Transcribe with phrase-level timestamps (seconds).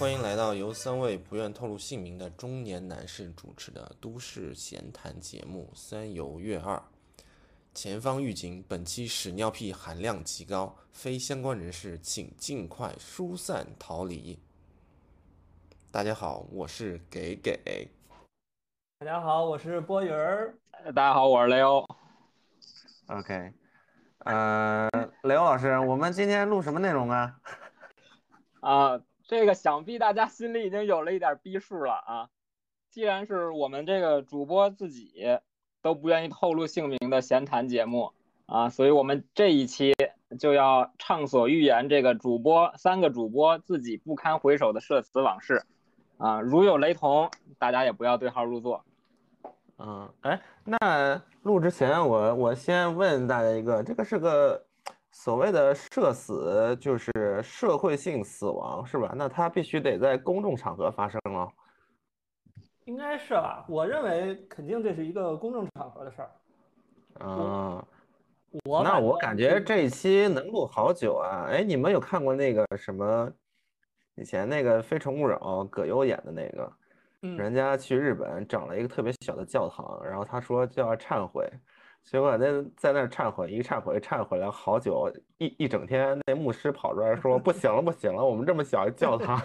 [0.00, 6.74] 欢迎来到由三位不愿透露姓名的中年男士主持的都市闲谈节目《三游月二》。
[7.74, 14.38] 前方预警：本期屎尿屁含量极高，非相关人士请尽快疏散逃离。
[15.92, 17.90] 大家好，我是给给。
[19.00, 20.54] 大家好，我是波云儿。
[20.94, 21.86] 大家好，我是雷欧。
[23.08, 23.52] OK，
[24.20, 24.88] 呃，
[25.24, 27.38] 雷欧老师，我们今天录什么内容啊？
[28.60, 32.28] 啊，这个想必大家心里已经有了一点逼数了啊。
[32.90, 35.38] 既然是我们这个主播自己
[35.80, 38.12] 都不愿意透露姓名的闲谈节目
[38.46, 39.94] 啊，所以我们这一期
[40.40, 45.62] 就要畅所欲言，这个主播三个主播自己不堪回首的社死往事
[46.18, 48.84] 啊，如有雷同，大家也不要对号入座。
[49.78, 54.66] 嗯，哎，那录之前我我先问大家一个，这个是个
[55.22, 59.12] 所谓的社死，就是社会性死亡，是吧？
[59.14, 61.46] 那它必须得在公众场合发生哦。
[62.86, 63.62] 应该是吧？
[63.68, 66.30] 我认为肯定这是一个公众场合的事儿。
[67.20, 67.84] 嗯，
[68.64, 71.44] 我那我感感觉这一期能录好久啊。
[71.50, 73.30] 哎，你们有看过那个什么
[74.14, 76.72] 以前那个《非诚勿扰》葛优演的那个？
[77.20, 81.46] 嗯，人家去日本整了一个特别小的教堂，然后他说就要忏悔，
[82.04, 89.40] 结果那在那儿忏悔，一忏悔忏悔了好久，一一整天，那牧师跑出来说不行了不行了，我们这么小一教堂，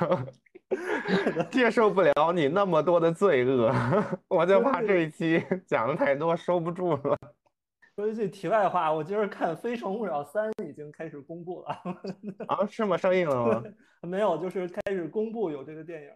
[1.52, 3.72] 接受不了你那么多的罪恶，
[4.28, 7.17] 我就怕这一期讲的太多收不住了。
[7.95, 11.69] 说一句题外话，我今儿看《非诚勿扰三》已经开始公布了，
[12.47, 12.97] 啊，是吗？
[12.97, 13.64] 上映了吗？
[14.02, 16.09] 没有，就是开始公布有这个电影。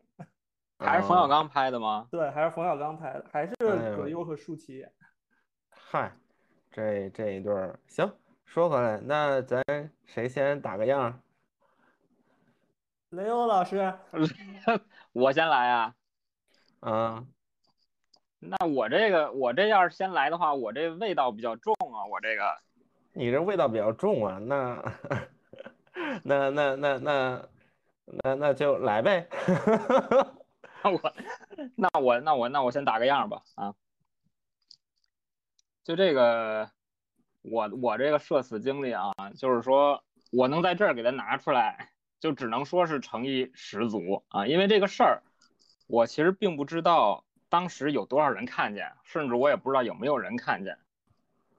[0.80, 2.08] 还是冯小啊刚拍的吗？
[2.12, 3.54] 对，还是冯小刚拍的，还是
[3.96, 4.92] 葛优和舒淇演。
[5.70, 6.12] 嗨，
[6.72, 8.12] 这这一对儿行。
[8.46, 9.64] 说回来，那咱
[10.06, 11.22] 谁先打个样？
[13.12, 13.94] 雷欧老师，
[15.14, 15.96] 我先来啊。
[16.82, 17.28] 嗯，
[18.40, 22.58] 那我这个，我这要是先来的话，我这味道比较重啊，我这个。
[23.14, 24.84] 你这味道比较重啊，那
[26.24, 27.50] 那那那那
[28.06, 29.28] 那那就来呗。
[30.82, 31.14] 那我，
[31.76, 33.76] 那我，那我，那我先打个样吧啊。
[35.90, 36.70] 就这个，
[37.42, 41.90] 我我这个社死经历啊，就是说我能在这儿给它拿出来，
[42.20, 44.46] 就只能说是诚意十足啊。
[44.46, 45.24] 因为这个事儿，
[45.88, 50.78] 我其实并不知道当时有多少人看见，甚至我也不知道有没有人看见。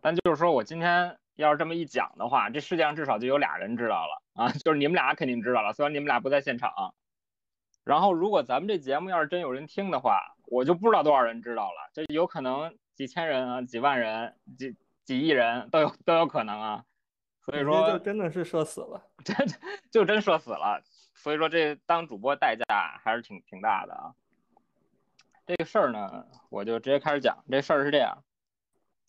[0.01, 6.95] 但就是说我今天要是这么一讲的话，这世界上至少就有俩人知道了啊， 就是你们俩肯定知道了，虽然你们俩不在现场。
[7.83, 16.85] 然后，如果咱们这节目要是真有人听的话，我就不知道多少人知道了，这有可能几千人啊、几万人、几几亿人都有都有可能啊。
[17.41, 19.03] 所以说就，真的是社死了。
[19.25, 19.35] 真
[19.91, 20.83] 就真社死了。
[21.15, 24.13] 所以说，这当主播代价还是挺挺大的啊。
[25.47, 27.43] 这个事儿呢，我就直接开始讲。
[27.51, 28.23] 这事儿是这样，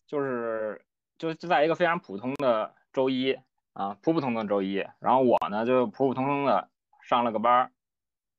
[0.06, 0.82] 就是
[1.18, 3.38] 就就在一个非常普通的周一
[3.74, 6.70] 啊，普普通通的周一，然后我呢就普普通通的
[7.02, 7.72] 上了个班儿，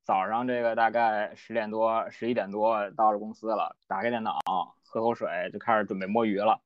[0.04, 4.40] 早上这个大概十点多、十一点多到了公司了，打开电脑，
[4.94, 6.62] 喝口水，就开始准备摸鱼了。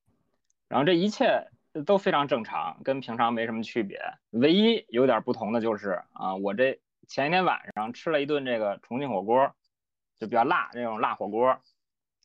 [0.67, 1.47] 然后这一切
[1.85, 4.01] 都非常正常，跟平常没什么区别。
[4.31, 9.55] 唯一有点不同的就是啊，我这前一天晚上吃了一顿这个重庆火锅，
[10.19, 11.57] 就比较辣那种辣火锅。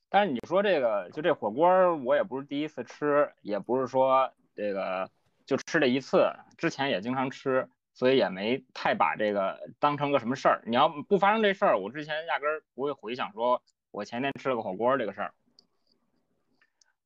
[0.09, 5.09] 但是你说这个就这火锅，我也不是第一次吃，也不是说这个
[5.47, 10.63] 就吃这一次，之前也经常吃，所以也没太把这个当成个什么事儿。
[10.67, 15.33] 你要不发生这事儿，我之前压根儿不会回想说我前天吃了个火锅这个事儿。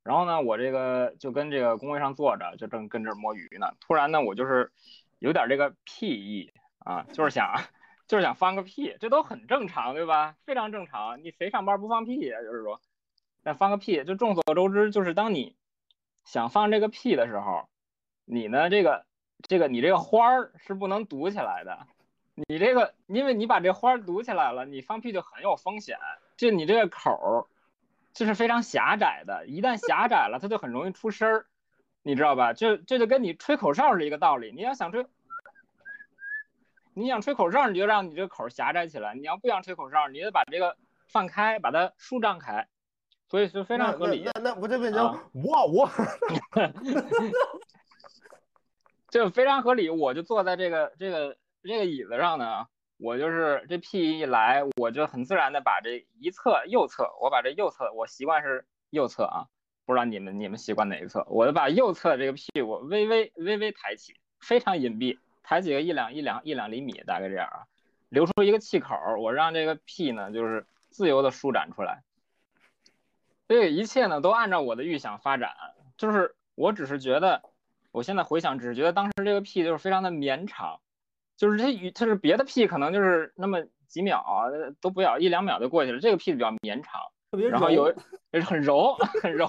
[0.07, 3.73] 然后呢，我这个就跟这个工位上坐着，就正跟这儿摸鱼呢。
[3.81, 4.71] 突然呢，我就是
[5.19, 7.61] 有点这个屁意啊，就是想
[8.07, 10.37] 就是想放个屁，这都很正常，对吧？
[10.45, 12.41] 非常正常，你谁上班不放屁呀？
[12.41, 12.81] 就是说，
[13.43, 15.57] 但放个屁，就众所周知，就是当你
[16.25, 17.69] 想放这个屁的时候，
[18.25, 19.05] 你呢这个
[19.49, 21.87] 这个你这个花儿是不能堵起来的。
[22.49, 25.97] 你这个，因为你把这花堵起来了，你放屁就很有风险。
[26.37, 27.47] 就你这个口儿，
[28.17, 31.47] 就是非常狭窄的，一旦狭窄了，它就很容易出声儿，
[32.03, 32.55] 你知道吧？
[32.55, 34.53] 就这就跟你吹口哨是一个道理。
[34.53, 35.07] 你要想吹，
[36.95, 42.67] 你想吹口哨，你就让你这个口儿狭窄起来；你要不想吹口哨，你就把这个放开，把它舒张开。
[43.29, 44.23] 所以是非常合理。
[44.25, 45.91] 那那那不就变成啊哇我？
[49.11, 49.91] 就非常合理。
[49.91, 52.67] 我就坐在这个这个这个椅子上呢，
[52.99, 59.47] 我就是这屁一来，我就很自然的把这一侧右侧，我把这右侧，我习惯是右侧啊，
[59.85, 67.67] 不知道你们你们习惯哪一侧，我就把右侧这个屁股微微微微抬起，非常隐蔽，抬起个一两一两一两厘米，大概这样啊。
[68.09, 72.03] 留出一个气口，我让这个屁呢就是自由的舒展出来。
[73.49, 75.55] 这一切呢都按照我的预想发展，
[75.97, 77.43] 就是我只是觉得，
[77.91, 80.81] 我现在回想，只是觉得当时这个屁就是非常的绵长，
[81.37, 84.49] 就是这与它是别的屁可能就是那么几秒啊
[84.81, 87.01] 都不要一两秒就过去了，这个屁比较绵长，
[87.31, 89.49] 特别然后有柔很柔 很柔，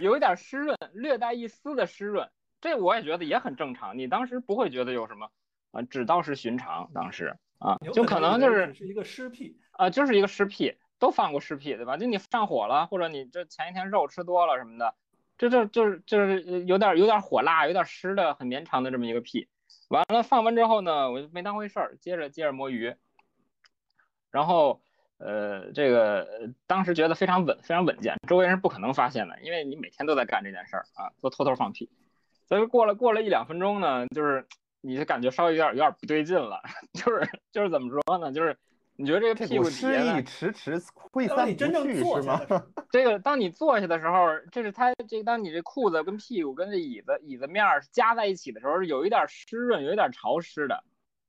[0.00, 2.28] 有一点湿润，略带一丝的湿润，
[2.60, 5.30] 这我也觉得也很正常，你当时不会觉得有什么
[5.72, 11.96] 啊，只道是寻常，当时啊就可能就是是一个湿屁，啊，就是一个湿屁，都放过湿屁，对吧？
[11.96, 14.94] 就你上火了，或者你这前一天肉吃多了什么的，
[15.38, 19.48] 这这就是就是有点有点火辣，有点湿的，很绵长的这么一个屁。
[19.88, 22.94] 完了放完之后呢，我就没当回事儿，接着接着摸鱼。
[24.30, 24.80] 然后
[25.18, 31.90] 呃，这个当时觉得非常稳，非常稳健，周围人是不可能发现的，因为你每天都在干这件事儿啊，都偷偷放屁。
[32.46, 34.46] 所以过了过了一两分钟呢，就是
[34.80, 36.62] 你就感觉稍微有点有点不对劲了，
[36.94, 38.56] 就是就是怎么说呢，就是
[39.00, 42.40] 你觉得这个屁股底股诗下呢意迟迟挥当散不你真正去是吗
[42.90, 50.82] 这个当你坐下的时候，这是它这当你这裤子跟屁股跟这椅子椅子面儿夹在一起的时候，有一点湿润，有一点潮湿的。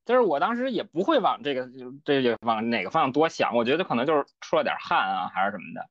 [0.04, 1.69] 就是我当时也不会往这个
[2.04, 5.88] 这个往哪个方向多想，我觉得可能就是出了点汗啊，还是什么的，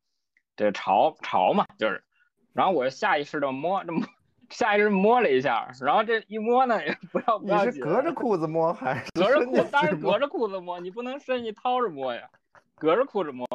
[0.57, 2.03] 这潮潮嘛，就是。
[2.53, 4.05] 然后我下意识的摸，这摸
[4.51, 12.29] 下意识地摸了一下，然后这一摸呢，也不要不你要紧是隔着裤子摸还是隔着裤，当然隔着裤子摸，你不能伸进去掏着摸呀，
[12.77, 13.47] 隔着裤子摸。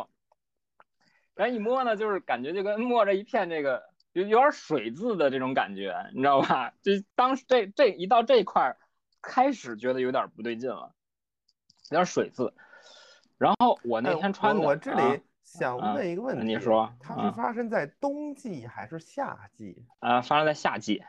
[1.35, 6.71] 然后一摸呢，就是感觉就跟摸着一片这个有有点水渍的这种感觉，你知道吧？
[6.83, 8.77] 就当时这这一到这一块儿，
[9.21, 10.93] 开始觉得有点不对劲了，
[11.89, 12.53] 有点水渍。
[13.39, 15.21] 然后我那哎天穿的，我我这啊里
[15.53, 21.03] 想啊问一个问题，你说它啊是发生在冬季还是夏季啊，发生在夏季，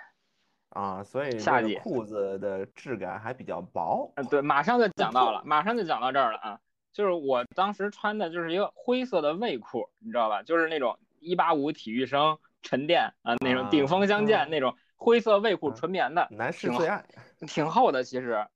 [0.69, 1.03] 啊？
[1.03, 4.13] 所以夏季裤子的质感还比较薄。
[4.17, 6.61] 嗯，对，马上就讲到了，马上就讲到这儿了啊！
[6.93, 10.43] 就是我当时穿的就是一个灰色的卫裤，你知道吧？
[10.43, 17.03] 就是那种一八五体育生沉淀啊，那种顶峰相见嗯那种灰色卫裤，嗯纯棉的，男士最爱，
[17.47, 18.47] 挺厚的其实。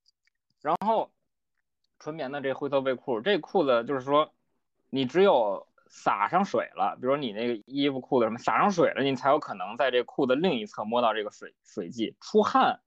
[0.61, 1.11] 然后
[1.99, 4.35] 纯棉的这灰色卫裤，这裤子就是说，
[4.91, 12.17] 你只有撒上水了，比如你那个衣服裤子什么撒上水了，你才有可能在这裤子另一侧摸到这个水水迹。
[12.21, 12.81] 出汗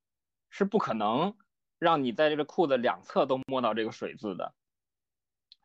[0.50, 1.36] 是不可能
[1.80, 4.54] 让你在这个裤子两侧都摸到这个水渍的，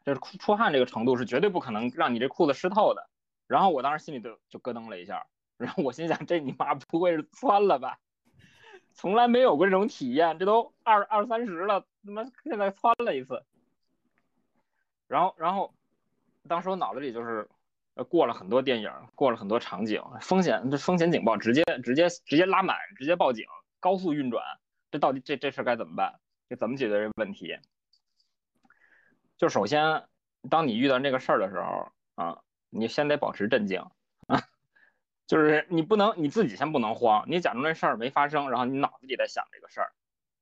[0.04, 3.08] 就是出出汗这个程度是绝对不可能让你这裤子湿透的。
[3.46, 7.98] 然后我当时心里就就咯噔了一下，然后我心想这你妈不会是窜了吧？
[8.94, 13.44] 从来没有过这种体验，这都二二三十了，他妈现在窜了一次。
[15.06, 15.75] 然后，然后，
[16.46, 17.48] 当时我脑子里就是，
[17.94, 23.44] 呃，过了很多电影，过了很多场景，风险这风险警报直接直接直接拉满，直接报警，
[23.80, 24.42] 高速运转，
[24.90, 26.20] 这到底这这事该怎么办？
[26.48, 27.58] 这怎么解决这个问题？
[29.36, 30.04] 就首先，
[30.48, 32.40] 当你遇到这个事儿的时候啊，
[32.70, 33.80] 你先得保持镇静
[34.28, 34.42] 啊，
[35.26, 39.92] 就是你不能你自己先不能慌，你假装这事儿没发生，然后你脑子里在想这个事儿，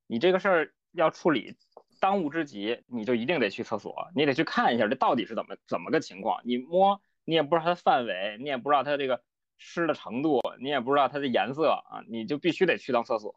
[0.07, 1.57] 你这个事儿要处理，
[1.99, 9.23] 当务之急，你就一定得去厕所，你得去看一下这到底是怎么怎么个情况，你摸你也不知道它的范围，你也不知道它这个
[9.57, 13.33] 湿的程度，你也不知道它的颜色啊，你就必须得去趟厕所。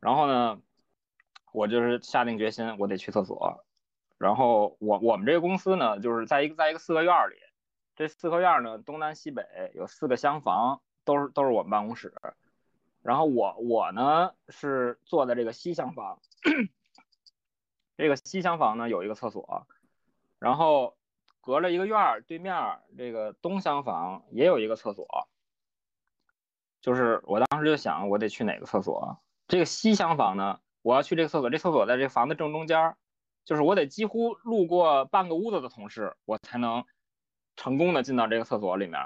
[0.00, 0.60] 然后呢，
[1.52, 3.64] 我就是下定决心，我得去厕所。
[4.18, 7.34] 然后我我们这个公司呢，就是在一个在一个四合院里，
[7.96, 12.12] 这四合院呢东南西北有四个厢房，都是都是我们办公室。
[13.02, 16.20] 然后我我呢是坐在这个西厢房，
[17.96, 19.66] 这个西厢房呢有一个厕所，
[20.38, 20.96] 然后
[21.40, 25.28] 隔了一个院儿对面这个东厢房也有一个厕所。
[26.80, 29.20] 就是我当时就想，我得去哪个厕所？
[29.46, 32.96] 这个西厢房呢，我要去这个厕所，这厕所在这房子正中间儿，
[33.44, 36.84] 就是我得几乎路过半个屋子的同事，我才能
[37.54, 39.00] 成功的进到这个厕所里面。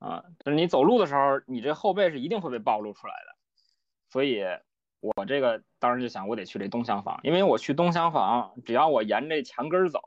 [0.00, 3.36] 啊，就是你走路的时候，你这后背是一定会被暴露出来的。
[4.08, 4.44] 所以，
[5.02, 10.00] 我这个当时就想，我得去这东厢房，因为我去东厢房，只要我沿着墙根儿走，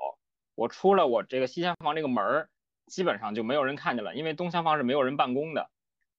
[0.55, 2.49] 我出了我这个西厢房这个门儿，
[2.87, 5.69] 基本上就没有人看见了，因为东厢房是没有人办公的，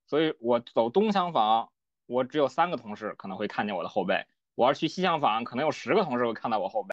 [0.07, 1.71] 所以我走东厢房，
[2.07, 4.27] 我只有三个同事可能会看见我的后背。
[4.57, 6.91] 我要去西厢房，可能有十个同事会看到我后背。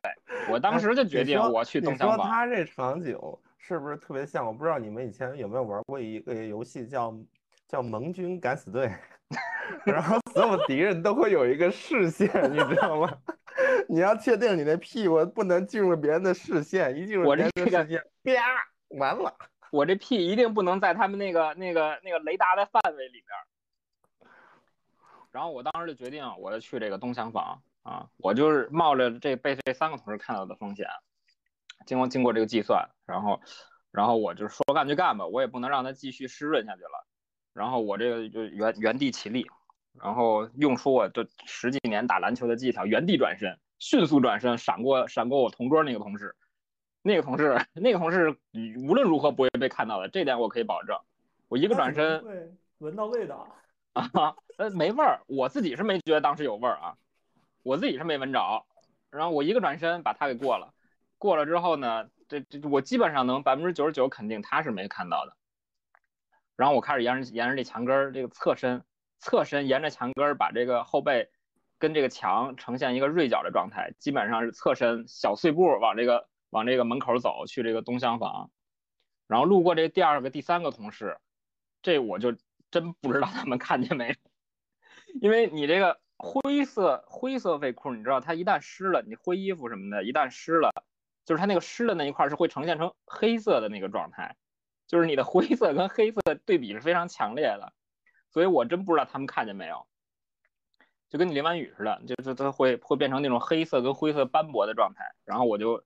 [0.52, 2.30] 我当时就决定我去东厢房你说。
[2.30, 3.18] 他这场景
[3.58, 4.46] 是不是特别像？
[4.46, 7.14] 我不知道你们以前有没有玩过一个游戏叫
[7.66, 8.94] 叫盟军敢死队，
[9.86, 13.18] 然后所有敌人都会有一个视线，你知道吗？
[13.88, 17.88] 你要确定你的屁股不能进入别人的视线，一进入我的视线，
[18.24, 18.42] 啪，
[18.98, 19.36] 完了。
[19.72, 24.32] 我这屁一定不能在他们那个那个那个雷达的范围里边。
[25.32, 30.88] 然后我当时就决定，我要去这个东厢房啊，我就是冒着这被这三个同事看到的风险，
[31.86, 33.42] 经过经过这个计算，然后
[33.92, 37.08] 然后我就说干就干吧，我也不能让它继续湿润下去了。
[37.54, 39.46] 然后我这个就原原地起立，
[40.02, 46.36] 然后用出我这十几年打篮球的技巧，原地转身，迅速转身，闪过闪过我同桌那个同事，
[47.02, 48.36] 那个同事那个同事
[48.88, 50.98] 无论如何不会被看到的，这点我可以保证。
[51.48, 53.48] 我一个转身，会闻到味道
[53.94, 56.98] 啊，呃，没味儿，我自己是没觉得当时有味儿啊，
[57.62, 58.66] 我自己是没闻着。
[59.12, 60.74] 然后我一个转身把他给过了，
[61.20, 65.38] 过了之后呢，这这我基本上能百分之九十九肯定他是没看到的。
[66.56, 68.84] 然后我开始沿着沿着这墙根儿这个侧身，
[69.20, 71.30] 侧身沿着墙根儿把这个后背
[71.80, 78.52] 跟这个墙呈现一个锐角的状态，基本上是侧身小碎步往这个往这个门口走去这个东厢房，
[79.28, 81.18] 然后路过这第二个第三个同事。
[81.82, 82.34] 这我就
[82.72, 84.16] 真不知道他们看见没，
[85.22, 90.72] 因为你这个灰色灰色卫裤，你知道它一旦湿了，你灰衣服什么的，一旦湿了，
[91.26, 94.38] 就是它那个湿的那一块是会呈现成黑色的那个状态，
[94.94, 97.74] 就是你的灰色跟黑色对比是非常强烈的，
[98.30, 99.88] 所以我真不知道他们看见没有，
[101.10, 105.84] 就跟你淋完雨似的，就是它会会变成那种黑色跟灰色斑驳的状态，然后我就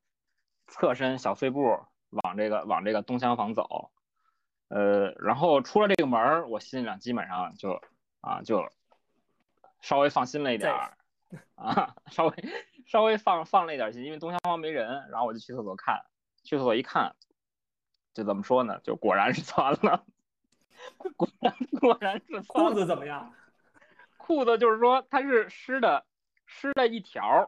[0.67, 3.91] 侧身小碎步往这个往这个东厢房走。
[4.67, 7.81] 呃，然后出了这个门，我心里基本上就
[8.19, 8.69] 啊，就
[9.79, 10.97] 稍微放心了一点儿
[11.55, 12.33] 啊，稍微
[12.85, 16.01] 稍微放放了一点心，因为东厢房没人，然后我就去厕所看，
[16.43, 17.15] 去厕所一看，
[18.17, 18.79] 就怎么说呢？
[18.83, 20.03] 就果然是穿了，
[21.15, 23.31] 果然果然是裤子怎么样？
[24.17, 26.03] 裤子就是说它是湿的，
[26.47, 27.47] 湿的一条，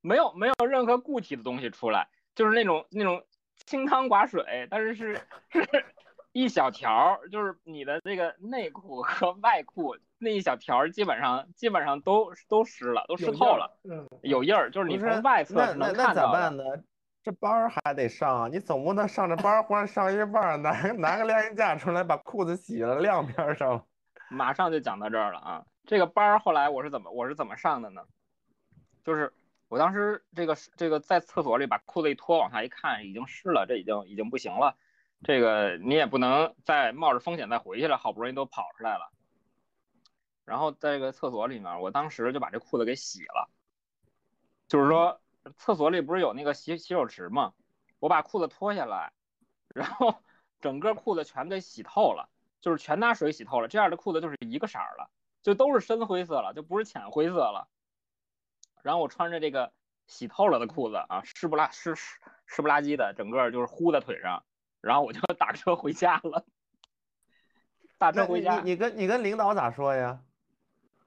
[0.00, 2.06] 没有没有任何固体的东西出来，
[2.36, 3.24] 就是那种那种
[3.66, 5.84] 清汤寡水，但是是是。
[6.32, 16.06] 一小条就是你的这个内裤和外裤那一小条，基本上基本上都都湿了，都湿透了，嗯，有印儿，就是你从外侧能看到。
[16.06, 16.62] 那咋办呢？
[17.22, 23.86] 这班儿还得上，你总不能上着班儿忽然上一半，拿拿个晾衣架出来把裤子洗了晾边上。
[24.30, 25.66] 马上就讲到这儿了啊！
[25.86, 28.02] 这个班儿后来我是怎么我是怎么上的呢？
[29.02, 29.32] 就是
[29.68, 34.76] 我当时这个这个在厕所里把裤子一脱，往下一看，已经湿了，这已经已经不行了。
[35.22, 39.10] 这个你也不能再冒着风险再回去了，好不容易都跑出来了。
[40.46, 43.50] 然后在这个厕所里面，我当时就把这裤子给洗了。
[44.68, 45.20] 就是说，
[45.56, 47.54] 厕所里不是有那个洗洗手池吗？
[47.98, 49.12] 我把裤子脱下来，
[49.68, 50.22] 然后
[50.60, 52.28] 整个裤子全给洗透了，
[52.60, 53.68] 就是全拿水洗透了。
[53.68, 55.10] 这样的裤子就是一个色儿了，
[55.42, 57.68] 就都是深灰色了，就不是浅灰色了。
[58.82, 59.72] 然后我穿着这个
[60.06, 64.42] 洗透了的裤子啊，湿不拉湿湿湿不拉几的，整个就是糊在腿上。
[64.80, 66.46] 然后我就 打车回家了，
[67.98, 68.60] 打车回家。
[68.60, 70.22] 你你跟你跟领导咋说呀？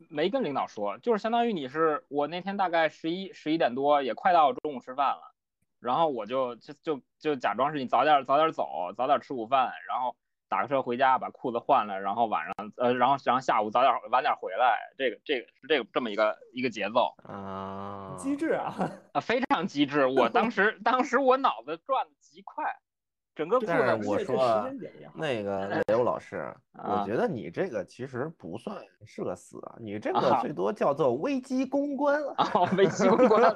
[0.09, 5.33] 没跟领导说，就是相当于你是我那天大概十一十一点多，也快到中午吃饭了，
[5.79, 10.15] 然后我就就就就假装是你早点早点走，早点吃午饭，然后
[10.47, 22.65] 打个车回家把裤子换了，然后晚上呃然后然后下午早点晚点回来，这个这个是这个这么一个一个节奏啊，机智啊啊非常机智，我当时当时我脑子转的极快。
[23.35, 24.69] 整个但是我说
[25.15, 32.45] 那个雷欧老师， 我觉得你这个其实不算社死啊，你这个最多叫做危机公关啊，
[32.77, 33.55] 危机公关，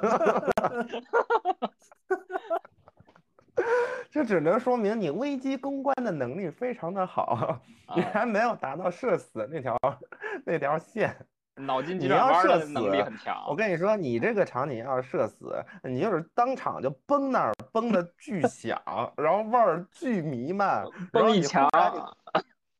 [4.10, 7.60] 这只能说明你危机公关的能力非常的好，
[7.94, 9.76] 你还没有达到社死那条
[10.44, 11.16] 那条线。
[11.58, 13.44] 脑筋急转弯的能力很强。
[13.48, 18.80] 我跟你说，你这个场景要是射死，你就是当场就崩那儿，崩的巨响，
[19.16, 21.68] 然后味儿巨弥漫，崩一墙，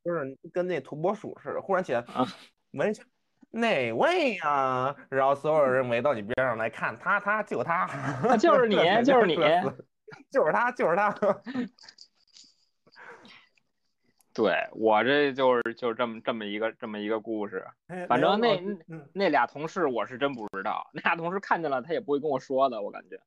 [0.04, 2.04] 就是跟那土拨鼠似的，忽然起来
[2.72, 3.02] 闻一下
[3.50, 4.94] 哪位呀？
[5.08, 7.88] 然后所有人围到你边上来看，他他就 他，
[8.38, 9.36] 就是你就是你，
[10.30, 11.14] 就是他就是他。
[14.34, 17.66] 对我这就是就是这么这么一个这么一个故事，
[18.08, 18.60] 反正那
[19.12, 23.20] 那俩同事我是真不知道， 那俩同事看见了他也不会跟我说的，我感觉。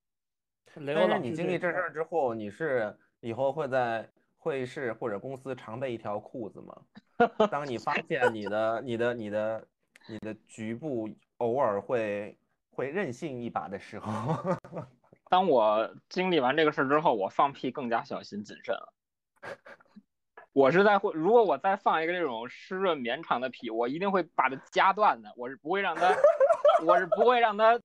[0.73, 6.81] 但是你经历这事儿之后，你是以后会在会议室或者公司常备一条裤子吗？
[7.51, 9.67] 当你发现你的你的你的
[10.07, 12.37] 你的局部偶尔会
[12.69, 14.55] 会任性一把的时候，
[15.29, 18.93] 当我经历完这个事儿之后，我放屁更加小心谨慎了。
[20.53, 25.31] 我是在会，如果我再放一个这种湿润绵长的屁，我一定会把它夹断的。
[25.37, 26.13] 我是不会让它，
[26.85, 27.79] 我是不会让它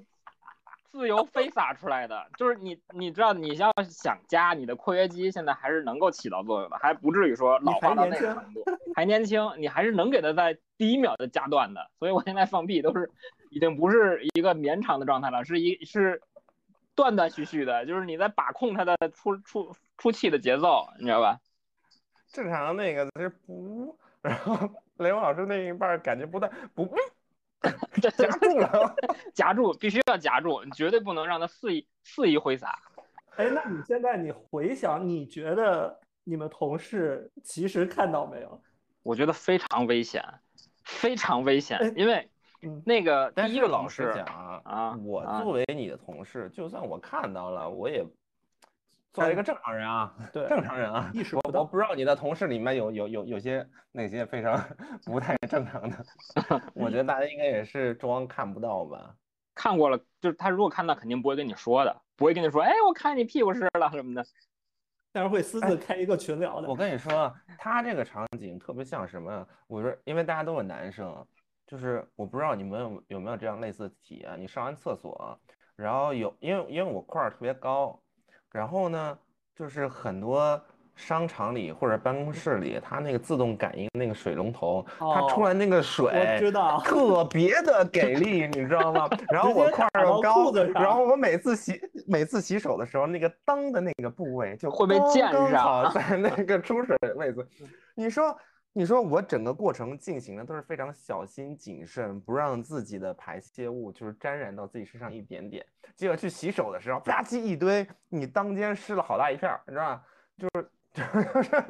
[0.90, 2.26] 自由飞洒出来的。
[2.36, 8.64] 就是你，你知道，你要想夹，你的括约肌现在还是能够起到作用的，还不至于说老化到那个程度。
[8.96, 11.88] 还年轻，你还是能给它在第一秒就夹断的。
[12.00, 13.08] 所以我现在放屁都是
[13.50, 16.20] 已经不是一个绵长的状态了，是一是
[16.96, 21.38] 断断续续的，就是你在把控它的出出出气的节奏，你知道吧？
[22.36, 24.54] 正常那个是不，然后
[24.98, 26.86] 雷锋老师那一半儿感觉不对，不，
[27.94, 28.94] 这 夹住了。
[29.32, 32.78] 夹住，必须要夹住，你绝对不能让他肆意肆意挥洒。
[33.36, 38.60] 哎，那你现在你回想，你觉得你们同事其实看到没有？
[39.02, 40.22] 我觉得非常危险，
[40.84, 42.28] 非常危险哎，因为
[42.60, 48.04] 嗯，那个第一个老师讲啊，啊我啊作为你的同事，就算我看到了，我也
[49.16, 54.62] 作为一个正常人啊， 对正常人啊，我意识不到我不知道你的同事里面有有有有些那些非常
[55.06, 55.96] 不太正常的，
[56.76, 59.14] 我觉得大家应该也是装看不到吧。
[59.54, 64.22] 看过了，就是他如果看到，肯定不会跟你说的，不会跟你说，哎，我看你屁股湿了什么的。
[65.12, 66.76] 但是会私自开一个群聊的我。
[66.76, 69.48] 跟你说，他这个场景特别像什么？
[69.66, 71.26] 我说，因为大家都是男生，
[71.66, 74.38] 就是我不知道你们有有没有这样类似的体验。
[74.38, 75.40] 你上完厕所，
[75.74, 77.98] 然后有，因为因为我块儿特别高，
[78.52, 79.18] 然后呢，
[79.54, 80.60] 就是很多
[80.94, 89.06] 商场里或者办公室里，它那个自动感应那个水龙头，它出哦来那个我水知道，特别的给力，你知道吗？
[89.30, 97.46] 然后我块儿又高然后我每次洗每次洗手的时候，那个裆的那个部位就会被溅上 在那个出水位置。
[97.94, 98.34] 你说，
[98.78, 105.64] 你说我整个过程进行的都是非常小心谨慎，不让自己的排泄物就是沾染到自己身上一点点。
[105.94, 110.02] 结果去洗手的时候，吧唧一堆，你当间湿了好大一片儿，你知道吧？
[110.36, 110.68] 就是
[111.32, 111.64] 就是。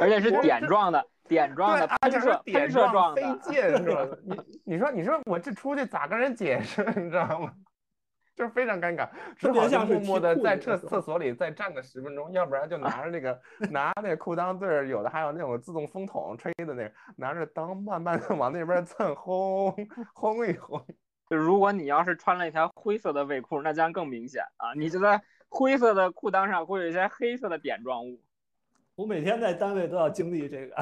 [0.00, 3.38] 而且是点状的，点状的，对啊，就是喷射点射状飞的。
[3.38, 4.18] 溅，是吧？
[4.24, 7.54] 你你说你说我这出去咋跟人解释，你知道吗？
[8.34, 13.38] 就是非常尴尬，只特别好默默的在厕厕所里再站个十分钟，要不然就 拿着那个
[13.70, 19.74] 拿那个裤裆对儿，有的还有那种自动风筒吹的那个，拿着裆慢慢的往那边蹭， 轰
[20.14, 20.82] 轰一轰。
[21.28, 24.74] 就如果你要是穿了一条灰色的卫裤，那将更明显啊！
[24.74, 28.20] 你就在灰色的裤裆上会有一些黑色的点状物。
[28.96, 30.74] 我每天在单位都要经历这个。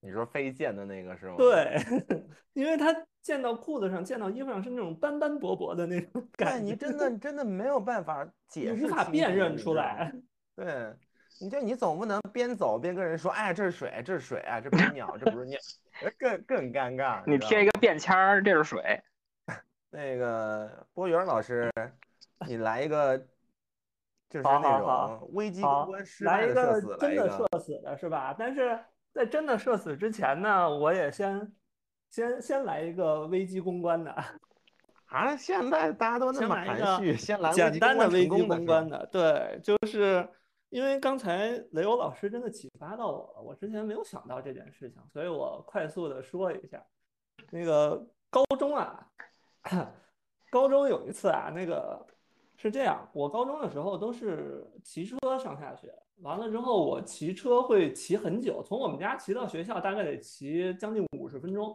[0.00, 1.76] 你说飞溅的那个是吗？，对，
[2.54, 10.12] 因为它溅到裤子上、溅到衣服上是那种斑斑驳驳的那种对感觉，你真的 真的没有办法解释你无法辨认出来。
[10.56, 10.94] 对，
[11.40, 15.58] 你就你总不能边走边跟人说，哎，这是水，这是水啊，这不是鸟，这不是尿，
[16.02, 17.22] 呃更更尴尬。
[17.26, 19.02] 你贴一个便签儿，这是水。
[19.90, 21.68] 那个波源老师，
[22.46, 23.18] 你来一个，
[24.28, 27.30] 就是那种危机公关失来一个败的社死，来真的。
[27.36, 28.34] 社死的是吧？
[28.38, 28.78] 但是
[29.12, 31.52] 在真的社死之前呢，我也先
[32.08, 34.10] 先先来一个危机公关的，
[35.06, 39.04] 啊，现在大家都那么先来一个含蓄，先来危简单的危机公关的。
[39.06, 40.28] 对，就是
[40.68, 46.80] 因为刚才雷欧老师真的启发到我了，我之前没有想到这件事情，所以我快速的说一下。
[47.50, 49.10] 那个高中啊，
[50.50, 52.06] 高中有一次啊，那个
[52.62, 61.74] 是这样，我高中的时候都是骑车上下学，完了之后我骑车会骑很久，从我们家骑到学校大概得骑将近五十分钟，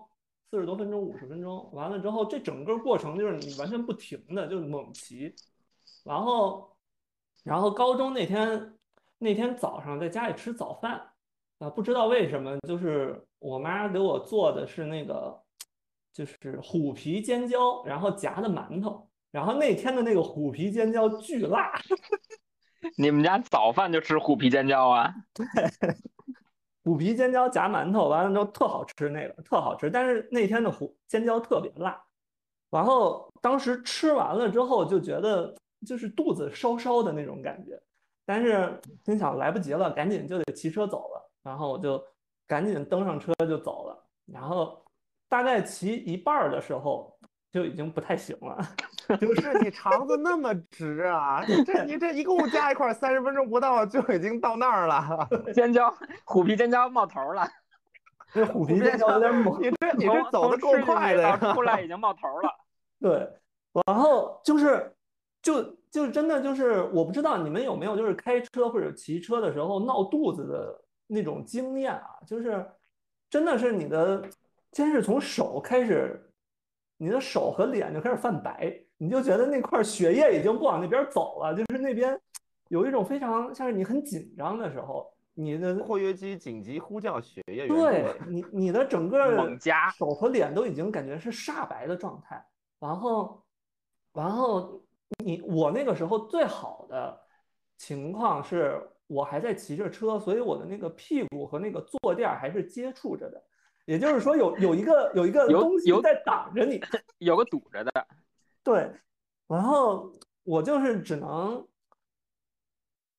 [0.51, 1.67] 四十多分钟，五十分钟。
[1.73, 5.33] 完了之后，这整个过程就是你完全不停的，就猛骑。
[6.03, 6.69] 然后，
[7.43, 8.77] 然后高中那天
[9.17, 11.01] 那天早上在家里吃早饭，
[11.57, 15.41] 啊，不知道为什么，就是我妈给我做的是那个，
[16.13, 19.09] 就是虎皮尖椒，然后夹的馒头。
[19.35, 21.73] 然后那天的那个虎皮尖椒巨辣，
[22.95, 25.13] 你们家早饭就吃虎皮尖椒啊？
[25.33, 25.45] 对
[26.85, 29.89] 虎皮尖椒夹馒头，完了之后特好吃，那个特好吃。
[29.91, 32.01] 但是那天的虎尖椒特别辣，
[32.69, 35.53] 然后当时吃完了之后就觉得
[35.85, 37.77] 就是肚子烧烧的那种感觉，
[38.25, 42.01] 但是心想来不及了，赶紧就得骑车走了，然后我就
[42.47, 44.81] 赶紧登上车就走了，然后
[45.27, 47.14] 大概骑一半儿的时候
[47.55, 48.57] 就已经不太行了。
[49.07, 51.41] 不是你肠子那么直啊？
[51.65, 55.25] 这你这一共加一块三十分钟不到就已经到那儿了。
[55.55, 57.47] 尖椒，虎皮尖椒冒头了。
[58.33, 62.49] 这虎皮尖椒有点猛，你这你这走的够快的出来已 经冒头了。
[62.99, 63.31] 对，
[63.87, 64.93] 然后就是，
[65.41, 72.69] 就就真的就是，我不知道你们有没有就是开车或者骑车的时候闹肚子的那种经验啊，就是
[73.29, 74.21] 真的是你的，
[74.73, 76.24] 先是从手开始，
[76.97, 82.19] 你的手和脸就开始泛白，你就觉得那块血液已经不往那边走了，就是那边
[82.69, 88.15] 有一种非常像是你很紧张的时候，你的括约肌紧急呼叫血液援对。
[88.27, 89.57] 你，你的整个
[89.97, 92.43] 手和脸都已经感觉是煞白的状态，
[92.79, 93.43] 然后，
[94.13, 94.81] 然后
[95.23, 97.21] 你我那个时候最好的
[97.77, 103.43] 情况是我还在骑着车，所以我的那个屁股和那个坐垫还是接触着的，
[103.85, 106.81] 也就是说有有一个有一个东西在挡着你，
[107.19, 108.07] 有个堵着的，
[108.63, 108.91] 对，
[109.47, 110.11] 然后
[110.43, 111.67] 我就是只能，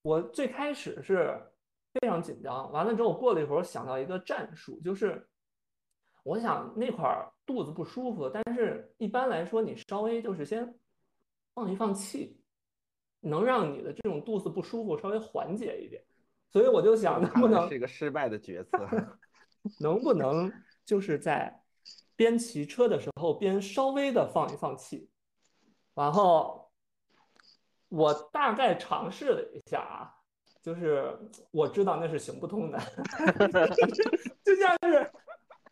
[0.03, 1.41] 我最开始是
[1.95, 5.25] 非常紧张，完了之后过了一会儿想到一个战术，就是
[6.25, 10.75] 我想那块儿肚子不舒服，但是一般来说你稍微就是先
[11.55, 12.41] 放一放气，
[13.21, 16.03] 能让你的这种肚子不舒服稍微缓解一点，
[16.51, 18.79] 所以我就想能不能是一个失败的决策。
[19.81, 20.53] 能不能
[20.85, 21.63] 就是在
[22.15, 25.09] 边骑车的时候边稍微的放一放气，
[25.95, 26.71] 然后
[27.89, 30.11] 我大概尝试了一下啊，
[30.63, 31.17] 就是
[31.51, 32.79] 我知道那是行不通的，
[34.43, 35.11] 就像是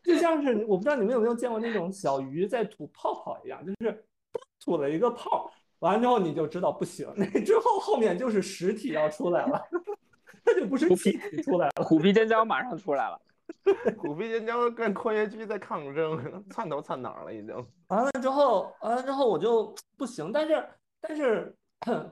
[0.03, 4.07] 就像是我不知道你们有没有见过那种小鱼在吐泡泡一样，就是
[4.61, 9.63] 吐了一个泡，完了之后你就知道不行，那之后后面就是实体要出来了，
[10.45, 11.85] 它就不是气体出来了。
[11.85, 13.21] 虎皮尖椒马上出来了。
[13.99, 17.55] 虎皮尖椒跟括约肌在抗争，窜头窜脑了已经。
[17.89, 20.69] 完了之后，完了之后我就不行，但是
[21.01, 21.57] 但是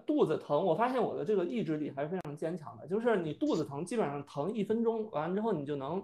[0.06, 2.86] 肚子疼，我发现我的这个意志力还是非常坚强的。
[2.86, 6.02] 就是你肚子疼，基本上疼一分钟，完了之后你就能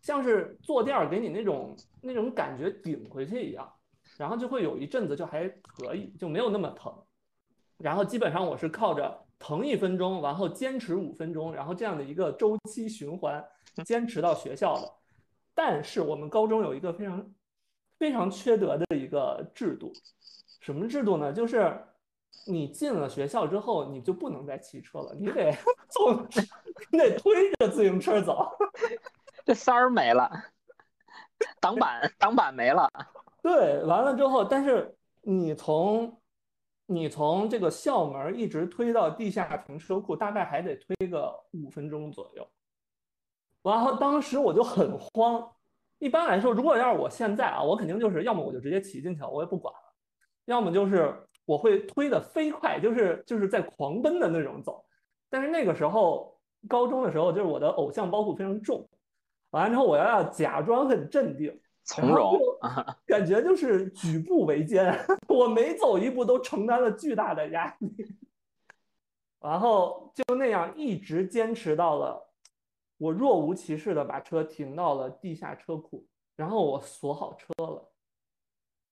[0.00, 3.68] 像是坐垫给你那种那种感觉顶回去一样，
[4.16, 6.92] 然后就会有一阵子就还可以，就没有那么疼。
[7.78, 13.44] 然后基本上我是靠着疼一分钟，然后坚持五分钟，然后这样的一个周期循环。
[13.84, 14.92] 坚持到学校的，
[15.54, 17.34] 但是我们高中有一个非常
[17.98, 19.92] 非常缺德的一个制度，
[20.60, 21.32] 什么制度呢？
[21.32, 21.76] 就是
[22.46, 25.56] 你进了学校之后，你就不能再骑车了，你得
[25.88, 26.26] 坐，
[26.90, 28.48] 你得推着自行车走。
[29.46, 30.30] 这塞儿没了，
[31.60, 32.90] 挡板 挡板没了。
[33.42, 36.20] 对，完了之后，但是你从
[36.86, 42.48] 你从这个校门一直推到地下停车库，大概还得推个五分钟左右。
[43.64, 45.50] 然后当时我就很慌。
[45.98, 49.80] 一般来说，如果要是我现在啊，我肯定就是要么我就直接骑进去了，我也不管了；
[50.44, 51.14] 要么就是
[51.46, 54.84] 我会推的飞快，就是就是在狂奔的那种走。
[55.30, 58.86] 但是那个时候，高中的时候，就是我的偶像包袱非常重，
[59.50, 62.38] 完了之后我要要假装很镇定、从容，
[63.06, 64.94] 感觉就是举步维艰，
[65.28, 67.88] 我每走一步都承担了巨大的压力。
[69.40, 72.23] 然后就那样一直坚持到了。
[73.04, 77.92] 我若无其事的把车停到了地下车库，然后我锁好车了，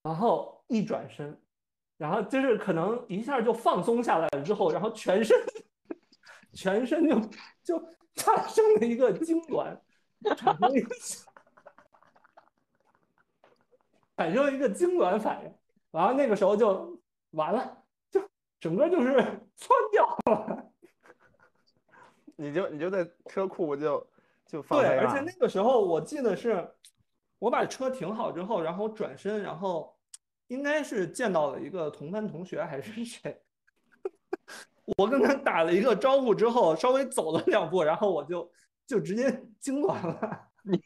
[0.03, 1.41] 然后一转身，
[1.97, 5.35] 然后就是可能一下就放松下来了之后，然后全身
[6.53, 7.19] 全身就
[7.65, 9.79] 就产生了一个痉挛，
[10.37, 10.95] 产生一个
[14.19, 15.51] 产生一个痉挛反应，
[15.91, 18.21] 然后那个时候就完了，就
[18.61, 19.15] 整个就是
[19.57, 20.62] 窜掉了。
[22.37, 24.07] 你就你就在车库就
[24.47, 26.69] 就放对，而且那个时候我记得是，
[27.39, 29.95] 我把车停好之后，然后转身，然后
[30.49, 33.43] 应该是见到了一个同班同学还是谁，
[34.99, 38.51] 我跟他打了一个招呼之后，稍微走了两步，然后我就
[38.87, 40.49] 就直接痉挛了。
[40.65, 40.81] 你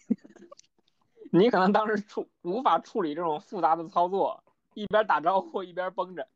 [1.32, 4.42] 你可能当时处无法处理这种复杂的操作，
[4.74, 6.26] 一边打招呼一边绷着。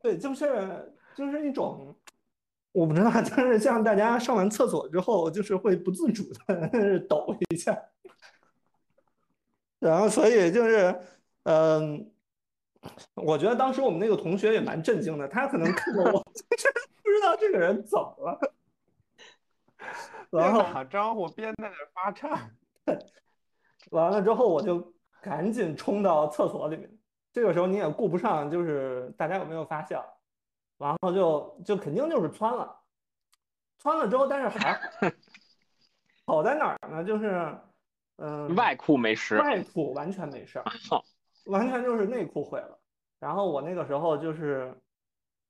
[0.00, 1.94] 对，就是就是一种。
[2.74, 7.80] 我不知道，但是像大家上完厕所之后，就是会不自主的 抖一下，
[9.78, 11.00] 然后所以就是，
[11.44, 12.10] 嗯，
[13.14, 18.52] 我觉得当时我们那个同学也蛮震惊的，他可能看到我， 不知道这个人怎么了，
[20.30, 22.50] 然后打招呼边在那发颤，
[23.90, 26.90] 完了之后我就赶紧冲到厕所里面，
[27.32, 29.96] 这个时候你也顾不上，就是大家有没有发现？
[30.84, 32.78] 然后就就肯定就是穿了，
[33.78, 34.78] 穿了之后，但是还
[36.28, 37.02] 好在哪儿呢？
[37.02, 37.58] 就是，
[38.16, 40.64] 嗯，外裤没湿，外裤完全没事儿，
[41.48, 42.78] 完全就是内裤毁了。
[43.18, 44.78] 然后我那个时候就是，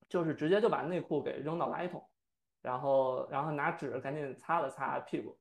[0.09, 2.09] 就是直接就把内裤给扔到垃圾桶，
[2.63, 5.37] 然后然后拿纸赶紧擦了擦屁股，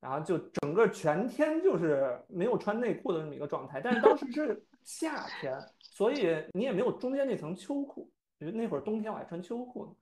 [0.00, 3.80] 然后就整个全天就是没有穿内裤的这么一个状态。
[3.80, 8.06] 但是当时是夏天，所以你也没有中间那层秋裤。
[8.38, 9.92] 那会儿冬天我还穿秋裤呢，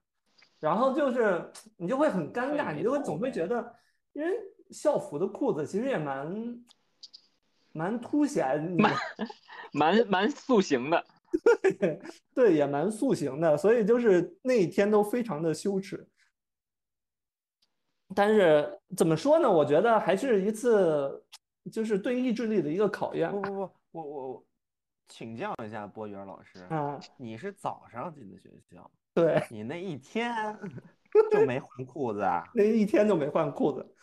[0.59, 3.75] 然后就是 你就会很尴尬，你就会总会觉得，
[4.12, 4.33] 因为
[4.71, 6.64] 校服的裤子其实也蛮
[7.73, 8.95] 蛮凸显，蛮
[9.73, 11.05] 蛮蛮塑形的，
[11.79, 12.01] 对
[12.35, 16.07] 对，也蛮塑形的，所以就是那一天都非常的羞耻。
[18.14, 19.51] 但是怎么说呢？
[19.51, 21.25] 我觉得还是一次
[21.71, 23.31] 就是对意志力的一个考验。
[23.31, 24.45] 不不不，我我。
[25.12, 30.59] 请教一下波源老师，啊，你是早上进的学校，对你那一天
[31.31, 32.42] 就没换裤子啊？
[32.55, 33.94] 那一天就没换裤子，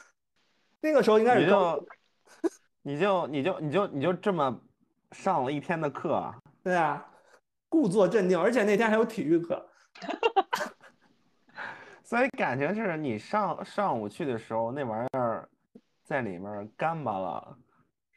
[0.79, 1.87] 那个时候应该是就，
[2.83, 4.61] 你就你就你就你就这么
[5.11, 7.03] 上了一天的课， 对啊，
[7.67, 9.67] 故作镇定，而且那天还有体育课。
[12.03, 15.49] 所以感觉是你上上午去的时候，那玩意儿
[16.03, 17.57] 在里面干巴了，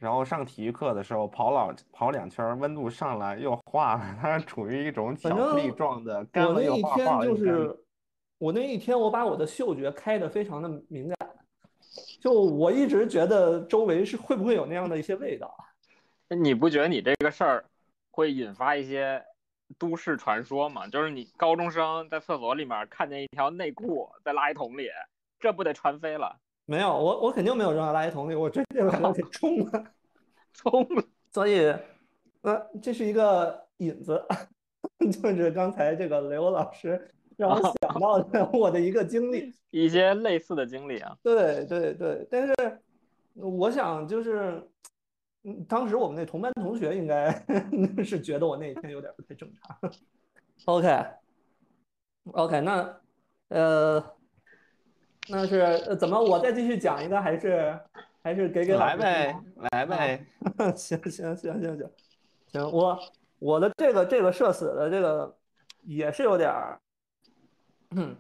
[0.02, 7.44] 然后上体育课的时候跑老跑两圈，温度上来又化了，它处于一种巧克力状的干了又化，了又干。
[7.44, 7.84] 是
[8.38, 11.16] 我那一天，我把我的嗅觉开得非常的敏感，
[12.20, 15.54] 就我一直觉得周围是会不会有那样的一些味道。
[16.28, 17.64] 你不觉得你这个事儿
[18.10, 19.24] 会引发一些
[19.78, 20.88] 都市传说吗？
[20.88, 24.88] 就是你高中生在厕所里面看见一条内裤在垃圾桶里，
[25.38, 26.40] 这不得传飞了？
[26.72, 29.85] 没有，我我肯定没有扔到垃圾桶里，我直接把它给冲了。
[30.54, 31.04] 冲了！
[31.30, 31.66] 所以，
[32.40, 34.24] 呃，这是一个引子，
[35.12, 39.52] 就是刚才这个雷欧老师让我想到的 我的一个经历。
[39.70, 41.14] 一些类似的经历啊。
[41.22, 42.54] 对对对，但是
[43.35, 44.66] 我想就是，
[45.44, 47.30] 嗯，当时我们那同班同学应该
[48.02, 49.92] 是觉得我那一天有点不太正常。
[50.64, 51.04] OK
[52.32, 53.00] OK，那
[53.48, 54.02] 呃，
[55.28, 57.78] 那是呃怎么我再继续讲一个，还是
[58.22, 59.37] 还是给给来呗，
[59.70, 60.26] 来呗，
[60.76, 61.90] 行行行行行
[62.52, 62.98] 行，我
[63.38, 65.35] 我的这个这个社死的这个
[65.82, 66.78] 也是有点儿，
[67.90, 68.16] 嗯，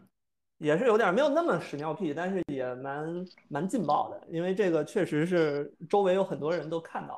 [0.58, 7.14] 也是有点儿没有那么屎尿屁，但是也蛮蛮劲爆的，因为这个确实是周围有很多人都看到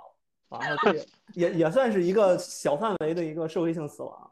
[0.50, 4.30] 了，然后这个 也也算是一个小范围的一个社会性死亡，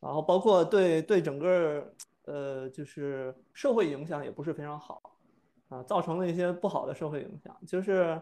[0.00, 1.92] 然后包括对对整个
[2.28, 5.00] 呃就是社会影响也不是非常好
[5.70, 8.20] 啊，造成了一些不好的社会影响，就是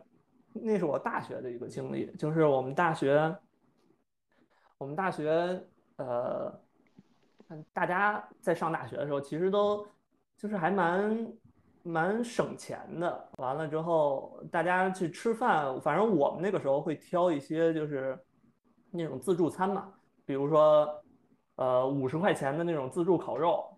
[0.53, 3.37] 那是我大学的一个经历，就是我们大学，
[4.79, 5.61] 我们大学
[5.97, 6.53] 呃，
[7.73, 9.87] 大家在上大学的时候，其实都
[10.37, 11.33] 就是还蛮
[11.83, 13.29] 蛮省钱的。
[13.39, 18.19] 完了之后，大家去吃饭，反正我们那个时候会挑一些就是
[18.91, 19.93] 那种自助餐嘛，
[20.25, 20.89] 比如说
[21.57, 23.76] 呃五十块钱的那种自助烤肉，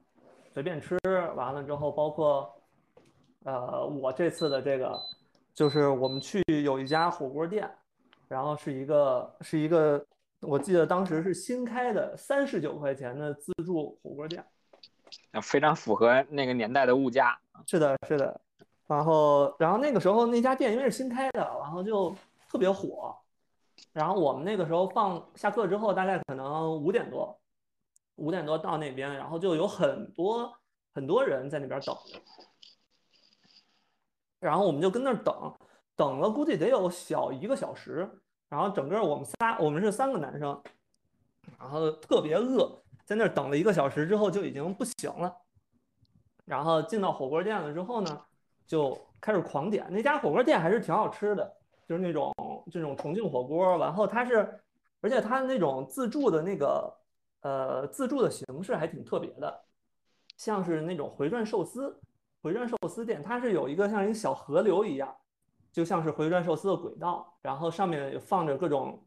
[0.58, 0.98] 随便吃。
[1.36, 2.52] 完了之后，包括
[3.44, 5.00] 呃我这次的这个，
[5.54, 7.70] 就是我们去有一家火锅店，
[8.26, 10.04] 然后是一个是一个，
[10.40, 14.44] 我记得当时是新开的三十九块钱的自助火锅店。
[15.40, 17.38] 非常符合那个年代的物价。
[17.64, 18.40] 是的，是的。
[18.88, 22.12] 然后，然后那个时候那家店因为是新开的，然后就
[22.50, 23.16] 特别火。
[23.92, 27.38] 然后我们那个时候放下课之后，大概可能五点多，
[28.18, 30.52] 五点多到那边，然后就有很多
[30.94, 32.20] 很多人在那边等着。
[34.40, 35.52] 然后我们就跟那儿等，
[35.96, 38.09] 等了估计得有小一个小时。
[38.48, 40.59] 然后整个我们仨，我们是三个男生，
[41.59, 45.37] 然后特别饿，在那儿等了一个小时之后就已经不行了。
[46.46, 48.22] 然后进到火锅店了之后呢，
[48.66, 49.87] 就开始狂点。
[49.90, 52.33] 那家火锅店还是挺好吃的，就是那种
[52.72, 53.76] 这种重庆火锅。
[53.76, 54.59] 然后它是，
[55.02, 56.90] 而且它那种自助的那个
[57.40, 59.64] 呃自助的形式还挺特别的，
[60.37, 62.01] 像是那种回转寿司，
[62.42, 65.16] 回转寿司店，它是有一个像一个小河流一样，
[65.72, 69.05] 就像是回转寿司的轨道，然后上面放着各种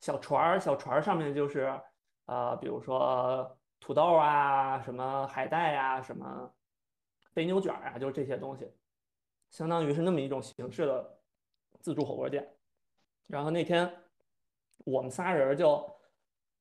[0.00, 1.78] 小船儿，小船儿上面就是
[2.26, 6.50] 呃，比如说土豆啊，什么海带呀、什么
[7.32, 8.70] 肥牛卷啊，就是这些东西，
[9.50, 11.18] 相当于是那么一种形式的
[11.80, 12.46] 自助火锅店。
[13.26, 13.92] 然后那天
[14.84, 15.95] 我们仨人就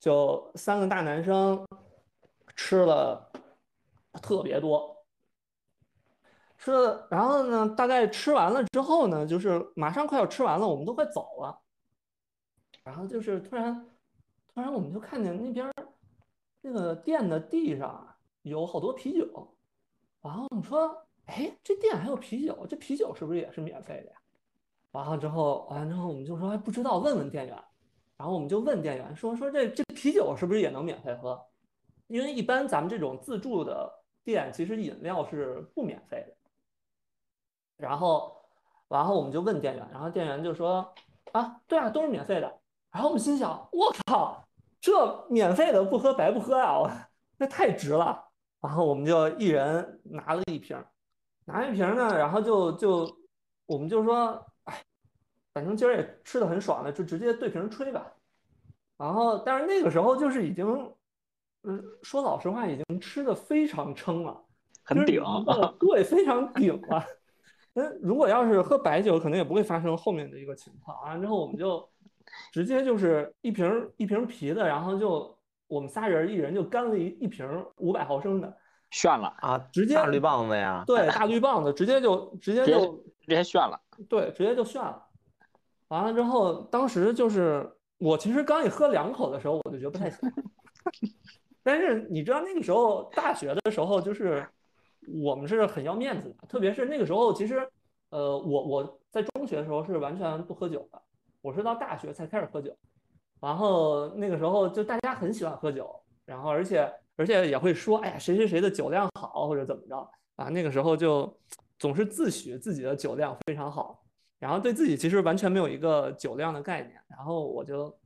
[0.06, 1.66] 就三个大男生
[2.56, 3.28] 吃了
[4.22, 5.04] 特别多，
[6.60, 11.60] 吃了，然后呢，大概吃完了之后呢，就是马上快要吃完了，我们都快走了，
[12.84, 13.74] 然后就是突然
[14.54, 15.74] 突然我们就看见那边
[16.62, 18.08] 那个店的地上
[18.44, 19.58] 有好多啤酒。
[20.22, 24.18] 然后我们说，哎，这店还有啤酒，这啤酒是不是也是免费的呀？
[24.92, 27.58] 完了之后，完了之后我们就说还不知道，问问店员。
[28.18, 31.42] 然后我们就问店员说说这这啤酒是不是也能免费喝？
[32.08, 33.92] 因为一般咱们这种自助的
[34.24, 36.36] 店，其实饮料是不免费的。
[37.78, 38.36] 然后，
[38.88, 40.94] 然后我们就问店员，然后店员就说
[41.34, 42.60] 啊，对啊，都是免费的。
[42.92, 44.48] 然后我们心想，我靠，
[44.80, 48.24] 这免费的不喝白不喝啊，那太值了。
[48.62, 50.82] 然后我们就一人拿了一瓶，
[51.44, 53.18] 拿一瓶呢，然后就就
[53.66, 54.46] 我们就说，
[55.56, 58.06] 反正今儿也吃的很爽了，就直接对瓶吹吧。
[58.96, 60.68] 然后，但是那个时候就是已经，
[61.64, 64.40] 嗯，说老实话，已经吃的非常撑了，
[64.84, 65.24] 很顶，
[65.80, 67.04] 对，非常顶了。
[67.74, 71.02] 嗯，如果要是喝白酒，可能也不会发生后面的一个情况。
[71.04, 71.90] 完了之后，我们就
[72.52, 75.34] 直接就是一瓶一瓶啤的，然后就。
[75.68, 77.44] 我们仨人一人就干了一一瓶
[77.78, 78.56] 五百毫升的，
[78.92, 79.58] 炫了啊！
[79.74, 85.05] 直接大绿棒子呀，对，大绿棒子，直接就直接就直接炫了，对，直接就炫了。
[85.96, 87.66] 完了之后，当时就是
[88.00, 90.30] 我其实刚一喝两口的时候，我就觉得不太行，
[91.64, 94.46] 但是你知道那个时候大学的时候，就是
[95.24, 97.66] 我们是很要面子的，特别是那个时候，其实
[98.10, 101.02] 呃，我我在中学的时候是完全不喝酒的，
[101.42, 102.76] 我是到大学才开始喝酒。
[103.40, 105.90] 然后那个时候就大家很喜欢喝酒，
[106.26, 110.50] 然后而且而且也会说，哎呀，谁谁谁的酒量好或者怎么着啊？
[110.50, 111.34] 那个时候就
[111.80, 114.04] 总是自诩自己的酒量非常好，
[114.46, 118.00] 然后对自己其实完全没有一个酒量的概念，然后我就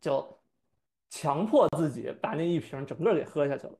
[0.00, 0.40] 就
[1.10, 3.74] 强迫自己把那一瓶整个给喝下去了。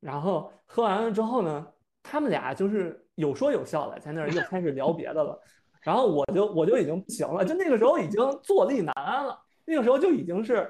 [0.00, 1.64] 然后喝完了之后呢，
[2.02, 5.40] 他们俩就是有说有笑的，在那儿又开始聊别的了。
[5.82, 9.40] 然后我就我就已经不行了，就那个时候已经坐立难安了。
[9.64, 10.68] 那个时候就已经是，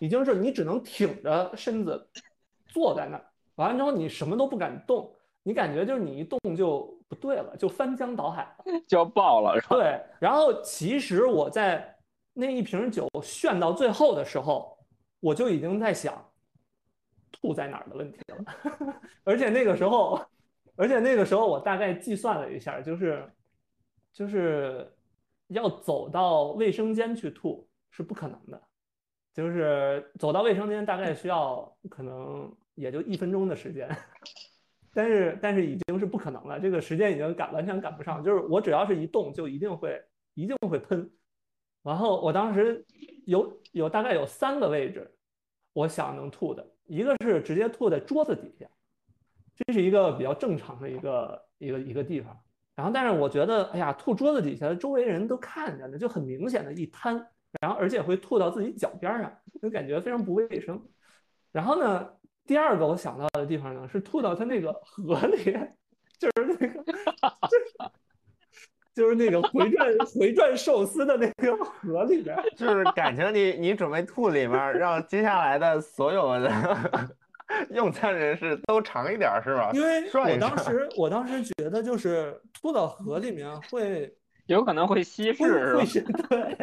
[0.00, 2.10] 已经是你只能挺着身子
[2.66, 3.24] 坐在那儿，
[3.54, 5.10] 完了之后你什么都不敢动，
[5.48, 9.58] 你感觉就是你一动就不对了，就翻江倒海了， 就要爆了？
[9.70, 9.98] 对。
[10.20, 11.96] 然后其实我在
[12.34, 14.78] 那一瓶酒炫到最后的时候，
[15.20, 16.22] 我就已经在想
[17.32, 18.44] 吐在哪儿的问题了，
[19.24, 20.20] 而且那个时候，
[20.76, 23.26] 而且那个时候我大概计算了一下，就是
[24.12, 24.94] 就是
[25.48, 27.66] 要走到卫生间去吐。
[27.90, 28.62] 是不可能的，
[29.34, 33.88] 就是走到卫生间大概需要可能也就一分钟的时间，
[34.98, 38.20] 但是但是已经是不可能了，这个时间已经赶完全赶不上。
[38.24, 40.02] 就是我只要是一动，就一定会
[40.34, 41.08] 一定会喷。
[41.84, 42.84] 然后我当时
[43.24, 45.08] 有有大概有三个位置，
[45.72, 48.66] 我想能吐的，一个是直接吐在桌子底下，
[49.54, 52.36] 这是一个比较正常的一个一个一个地方。
[52.74, 57.14] 然后但是我觉得，哎呀，吐桌子底下，周围人都看着呢，就很明显的一滩。
[57.60, 59.32] 然后，而且会吐到自己脚边上，
[59.62, 60.84] 就感觉非常不卫生。
[61.52, 62.17] 然后呢，
[62.48, 65.44] 第二个我想到的地方呢，是吐到他那个河里，
[66.18, 66.82] 就是那个，
[67.46, 67.90] 就是
[68.94, 69.86] 就是那个回转
[70.18, 72.34] 回转寿司的那个河里边。
[72.56, 76.50] 就是感情你你准备吐里面，让接下来的所有的
[77.70, 79.70] 用餐人士都尝一点，是吧？
[79.74, 84.10] 因为我当时我当时觉得，就是吐到河里面会
[84.46, 86.00] 有可能会稀释，是？
[86.00, 86.56] 对。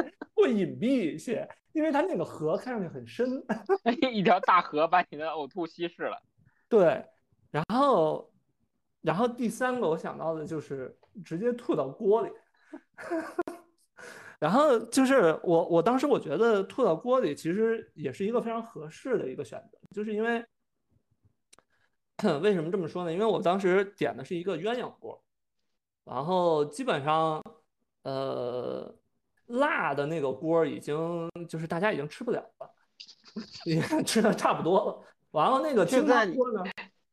[0.46, 3.44] 会隐蔽一些，因为它那个河看上去很深，
[4.14, 6.22] 一条大河把你的呕吐稀释了。
[6.70, 7.04] 对，
[7.50, 8.32] 然后，
[9.02, 12.32] 然后第三个我想到的就是直接吐到锅里，
[14.40, 20.46] 然后就是我我当时我觉得吐到锅里其实也是一个非常合适的一个选择，就是因为
[22.44, 23.12] 为什么这么说呢？
[23.12, 25.24] 因为我当时点的是一个鸳鸯锅，
[26.04, 27.44] 然后基本上
[28.04, 28.96] 呃。
[29.48, 32.70] 辣的那个锅已经就是大家已经吃不了了，
[33.66, 35.02] 已经吃的差不多了。
[35.32, 36.64] 完了那个清汤锅呢？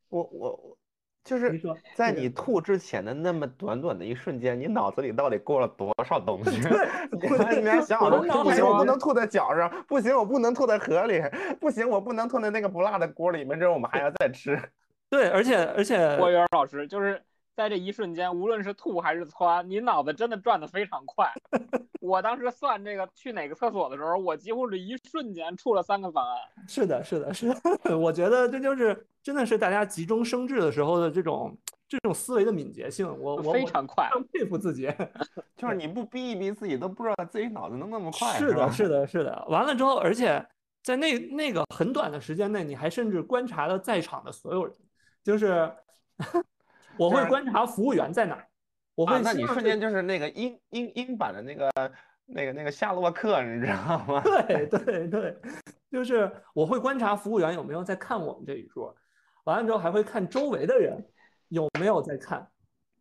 [0.09, 0.77] 我我我
[1.25, 1.61] 就是
[1.95, 6.51] 在你吐之前的那么短短的一瞬间，你脑子里到底过了多少东西？
[7.13, 11.21] 你连想想不行，我不能吐在脚上，不行，我不能吐在河里，
[11.61, 14.61] 不行，我不能吐在那个不辣的锅里面，这我们还要再吃。
[15.11, 17.23] 对，而且而且郭源老师就是。
[17.55, 21.31] 在这一瞬间，无论是吐还是窜，你脑子真的转得非常快。
[22.01, 26.39] 我当时算这个去哪个厕所的时候，我几乎是一瞬间出了三个方案。
[26.67, 27.49] 是的，是的，是。
[27.49, 27.57] 的，
[27.97, 33.07] 我觉得这就是真的是大家急中生智的时候的这种这种思维的敏捷性。
[33.21, 34.91] 我我非常快，非常佩服自己。
[35.57, 38.39] 就是你不逼一逼自己，都不知道自己脑子能那么快。
[38.39, 39.45] 是的，是的，是的。
[39.49, 40.45] 完了之后，而且
[40.83, 44.75] 在那那个很短的时间内，你还甚至观察了在场的所有人，
[45.23, 45.71] 就是。
[46.97, 48.47] 我会观察服务员在哪儿，
[48.95, 49.21] 我会。
[49.23, 51.71] 那你瞬间就是那个英英英版的那个
[52.27, 54.21] 那个那个夏洛克，你知道吗？
[54.47, 55.37] 对对对，
[55.91, 58.95] 就是我会观察服务员有没有在看我们这一桌，
[59.45, 61.05] 完了之后还会看周围的人
[61.49, 62.47] 有没有在看，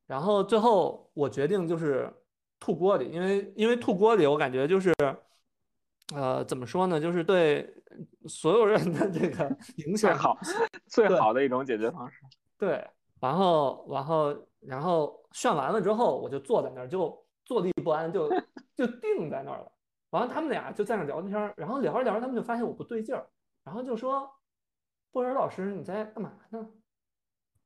[0.08, 2.12] 然后最后我决定就是
[2.60, 4.94] 吐锅里，因为因为吐锅里我感觉就是，
[6.15, 7.71] 呃，怎么说呢，就是对
[8.27, 10.37] 所有人的这个影响好，
[10.87, 12.17] 最好的一种解决方式。
[12.58, 12.85] 对。
[13.22, 18.28] 然后，然后，然后炫完了之后，我就坐在那儿，就坐立不安，就
[18.76, 19.72] 就定在那儿了。
[20.10, 23.26] 完了，他们俩就在那聊天，然后聊着聊着，他们就发现我不对劲儿，
[23.63, 24.30] 然后就说
[25.13, 26.67] ：“波尔老师，你在干嘛呢？”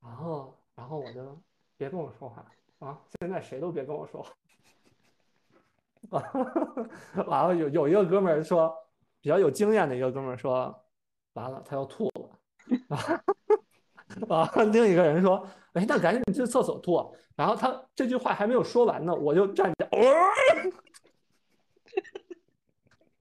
[0.03, 1.41] 然后，然后我就
[1.77, 2.45] 别跟我说话
[2.79, 2.99] 啊！
[3.19, 4.31] 现在谁都别跟我说话。
[7.25, 8.71] 完了，有有一个哥们儿说，
[9.21, 10.83] 比较有经验的一个哥们儿说
[11.33, 12.29] ：“完了，他要吐了。”
[14.29, 14.49] 啊！
[14.71, 19.89] 另一个人说：“哎，那赶紧去厕所吐。”然后他这句话还没有说完呢，我就站起来，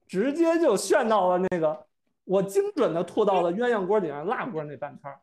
[0.07, 1.85] 直接就炫到了那个，
[2.23, 5.19] 我精准的吐到了鸳鸯锅顶上辣锅那半圈儿。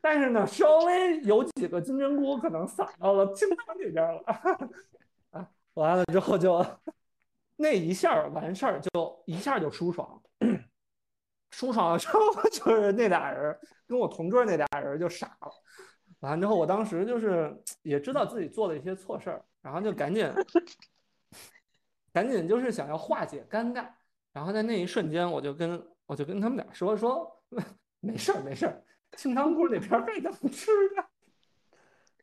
[0.00, 4.22] 但是呢，稍微有几个金针菇可能洒到了清汤里边了。
[5.30, 6.64] 啊，完了之后就
[7.56, 10.22] 那一下完事儿，就一下就舒爽。
[11.50, 12.20] 舒爽了之后，
[12.50, 15.52] 就是那俩人跟我同桌那俩人就傻了。
[16.20, 20.30] 完了之后，我当时就是也知道自己做了一些错事儿，然后就赶紧
[22.12, 23.88] 赶紧就是想要化解尴尬。
[24.32, 27.42] 然后在那一瞬间，我就跟我就跟他们俩说说，
[28.00, 28.84] 没事儿没事儿，
[29.16, 31.04] 清汤锅那边儿还能吃的。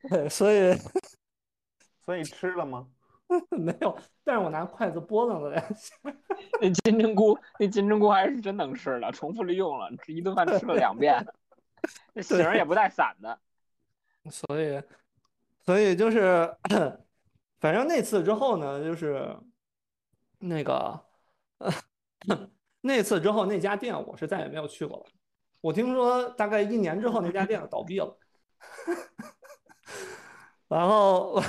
[0.09, 0.73] 对，所以
[2.03, 2.87] 所以吃了吗？
[3.49, 5.95] 没有，但是我拿筷子拨弄了两下。
[6.61, 11.25] 那金针菇，那金针菇还是真能吃的，重复利用了，一顿饭吃了两遍，
[12.13, 13.39] 那形儿也不带散的。
[14.29, 14.81] 所以，
[15.65, 16.55] 所以就是，
[17.59, 19.35] 反正那次之后呢，就是
[20.39, 21.03] 那个，
[22.81, 25.05] 那次之后那家店我是再也没有去过了。
[25.61, 28.17] 我听说大概一年之后那家店倒闭了。
[30.67, 31.41] 然后，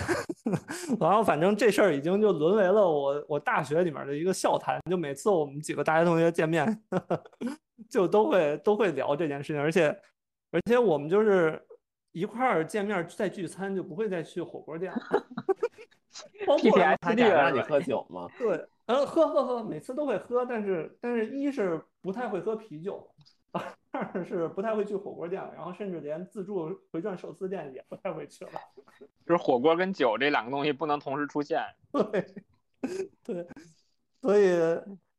[1.01, 6.67] 然后反正这事儿已经就沦为了我我大学里面的一个笑谈，就每次我们几个大学同学见面，
[7.89, 9.89] 就都会都会聊这件事情，而且
[10.51, 11.61] 而且我们就是
[12.13, 14.99] 一块儿见面再聚餐，就不会再去火锅店了。
[16.47, 18.27] 包括 PTSD 他敢让你喝酒吗？
[18.39, 23.07] 对，嗯，喝喝喝，每次都会喝，但是但是一是不太会喝啤酒，
[23.93, 28.51] 二是不太会去火锅店，然后甚至连自助回转寿司店也不太会去了。
[29.27, 31.63] 就是火锅跟酒这两个东西不能同时出现。
[31.93, 32.35] 对，
[33.25, 33.47] 对，
[34.21, 34.55] 所以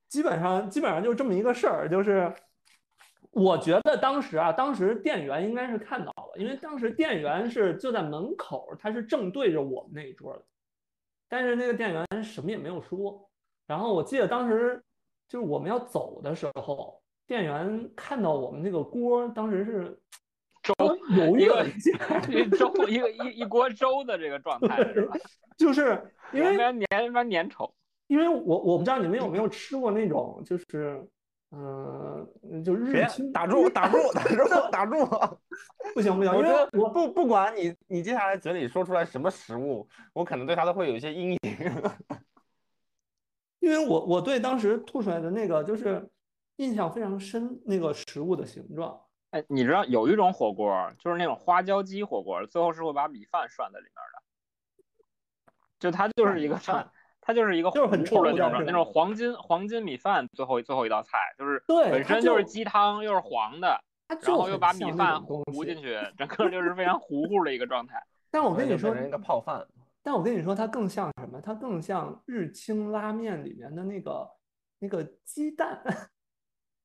[0.08, 2.34] 基本上基本上就这么一个事儿，就是
[3.32, 10.44] 我觉得当时啊，当时店员应该是看到了，因为当时店员是就在门口，他是正对着我们那一桌的，
[11.28, 13.30] 但是那个店员什么也没有说。
[13.66, 14.82] 然后我记得当时
[15.28, 19.99] 就是我们要走的时候，店员看到我们那个锅，当时是
[20.63, 20.73] 粥
[21.38, 25.15] 一个了一下， 一粥一个一一锅粥的这个状态是吧？
[25.57, 26.01] 就是
[26.32, 27.69] 因为粘一般粘稠。
[28.07, 31.05] 因为我我不知道你们有没有吃过那种，就是，
[31.51, 32.25] 嗯、
[32.63, 34.36] 就日清打住，打住，打住，
[34.71, 35.05] 打住！
[35.93, 41.39] 不行不行，因为我不不管你你接下来嘴里说出来什么食物，我可能对它都会有一些阴影。
[43.59, 46.07] 因为我我对当时吐出来的那个就是
[46.58, 48.99] 印象非常深，那个食物的形状。
[49.32, 56.89] 哎，你知道有一种火锅，就是那种花椒鸡火锅，最后是会把米饭涮在里面的，就它就是一个饭
[57.20, 63.78] 它就是一个就是很臭的那种那种黄金黄金米饭，最后最后一道菜就是对，本身就是鸡汤又是黄的，
[64.08, 68.01] 它就然后又把米饭糊进去，整个就是非常糊糊的一个状态。
[68.32, 69.68] 但我跟你说就变，成一个泡饭，
[70.01, 71.41] 但我跟你说，它更像什么？
[71.41, 74.30] 它更像日清拉面里面的那个
[74.80, 75.84] 那个鸡蛋。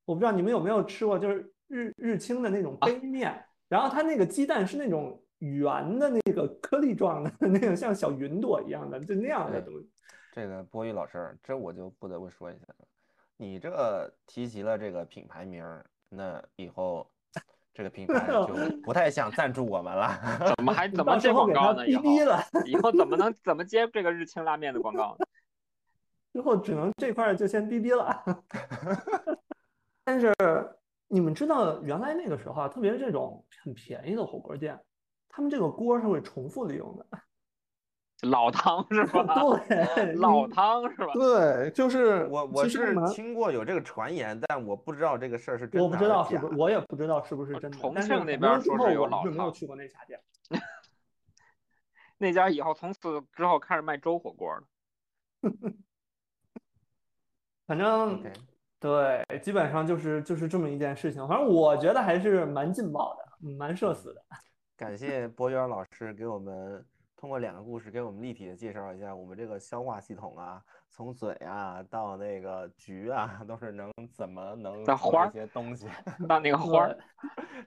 [0.04, 9.88] 我不知道你们有没有吃过，就是日日清的那种杯面，然后它那个鸡蛋是那种圆的那个颗粒状的， 那个像小云朵一样的，就那样的东西。
[10.32, 12.86] 这个波宇老师，这我就不得不说一下了。
[13.36, 17.08] 你这提及了这个品牌名儿，那以后
[17.74, 20.18] 这个品牌 就不太想赞助我们了。
[20.56, 21.86] 怎么还怎么接广告呢？
[21.86, 25.26] 以逼逼后了，以后怎么能怎么接这个日清拉面的广告呢？
[26.32, 28.24] 之后只能这块儿就先逼逼了。
[30.04, 30.32] 但是
[31.08, 34.78] 你们知道，原来那个时候啊，特别是这种很便宜的火锅店，
[35.28, 37.06] 他们这个锅是会重复利用的。
[38.22, 39.34] 老汤是吧？
[39.68, 41.12] 对， 老汤是吧？
[41.12, 47.78] 对，就是我我是听过有这个传言，但我不知道这个事儿是真的我不知道是不是，我也不知道是不是呃真的。
[47.78, 50.20] 重庆那边说是有老我是没有汤去过那家店。
[52.16, 53.00] 那家以后从此
[53.32, 54.62] 之后开始卖粥火锅了。
[57.66, 58.22] 反正
[58.82, 61.26] 对，基本上就是就是这么一件事情。
[61.28, 64.20] 反正我觉得还是蛮劲爆的，嗯蛮社死的。
[64.76, 66.84] 感谢博渊老师给我们
[67.16, 70.60] 通过两个故事给我们立体的介绍一下我们这个消化系统啊，
[70.90, 75.86] 从嘴啊到那个局啊，都是能怎么能做到花儿一些东西，
[76.28, 76.98] 到那个 花儿，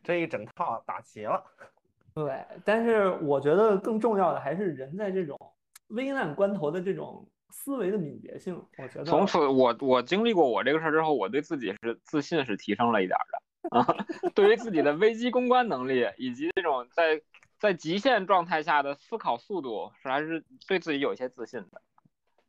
[0.03, 1.41] 这一整套打齐了。
[2.13, 5.39] 对，但是我觉得更重要的还是人在这种
[5.87, 7.25] 危难关头的这种
[7.57, 8.53] 思维的敏捷性。
[8.77, 17.21] 我觉得从此我我经历过我这个事儿之后，我对自己是自信是提升了一点儿的啊， 对于自己的危机公关能力以及这种在
[17.57, 21.81] 在极限状态下的思考速度，是还是对自己有一些自信的。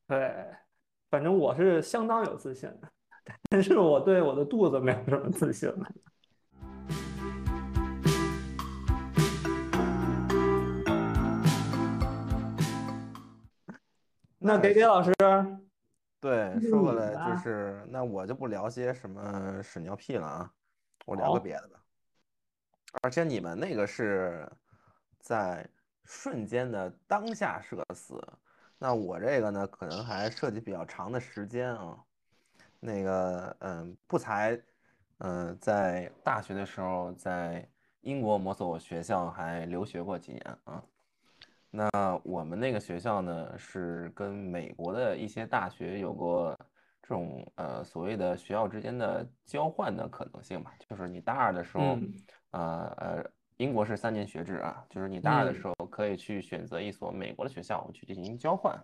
[0.09, 0.47] 对，
[1.09, 2.91] 反正我是相当有自信的，
[3.49, 5.89] 但是我对我的肚子没有什么自信了。
[14.47, 15.13] 那给给老师，
[16.21, 20.53] 对，说过来就是，那我就不聊些什么屎尿屁了啊，
[21.05, 21.83] 我聊个别的吧。
[23.03, 24.49] 而且你们那个是
[25.19, 25.69] 在
[26.05, 28.25] 瞬间的当下社死，
[28.79, 31.99] 那我这个呢，可能还涉及比较长的时间啊。
[32.79, 34.57] 那个，嗯，不才
[35.19, 37.69] 嗯、在大学的时候在
[38.03, 40.83] 英国某所学校还留学过几年啊。
[41.77, 46.57] 那我们那个学校呢，是跟美国的一些大学有过
[47.03, 52.15] 这种呃所谓的学校之间的交换的可能性吧，就是你大二的时候，嗯
[52.53, 58.75] 呃呃，英国是三年学制啊，就是你大二的嗯时候可以去选择一所美国的学校去进行交换。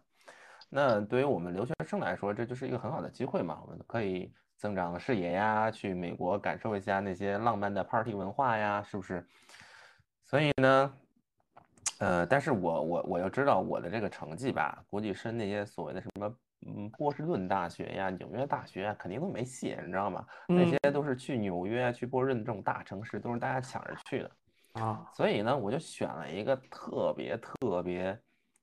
[0.68, 9.26] 那对于我们留学生来说，这就是一个很好的机会嘛，我们可以增长视野呀，去美国感受一下那些浪漫的 party 文化呀，是不是？
[10.24, 10.94] 所以呢，
[12.02, 16.36] 呃，但是我我我要知道我的这个成绩吧，估计是那些所谓的什么
[16.66, 20.26] 嗯波士顿大学呀、纽约大学呀，肯定都没戏，你知道吗？
[20.48, 24.30] 那些都是去纽约、去波士顿这种大城市，都是大家抢着去的。
[24.72, 28.18] 啊，所以呢，我就选了一个特别特别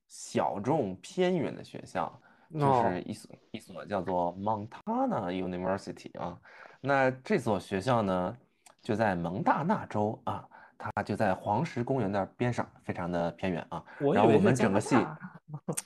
[0.10, 2.12] 小众偏远的学校，
[2.52, 6.38] 就哦是一所一所叫做 Montana University 啊。
[6.82, 8.38] 那这所学校呢，
[8.82, 10.46] 就在蒙大拿州啊，
[10.80, 13.84] 它就在黄石公园的边上，非常的偏远啊。
[14.14, 14.96] 然后我们整个系，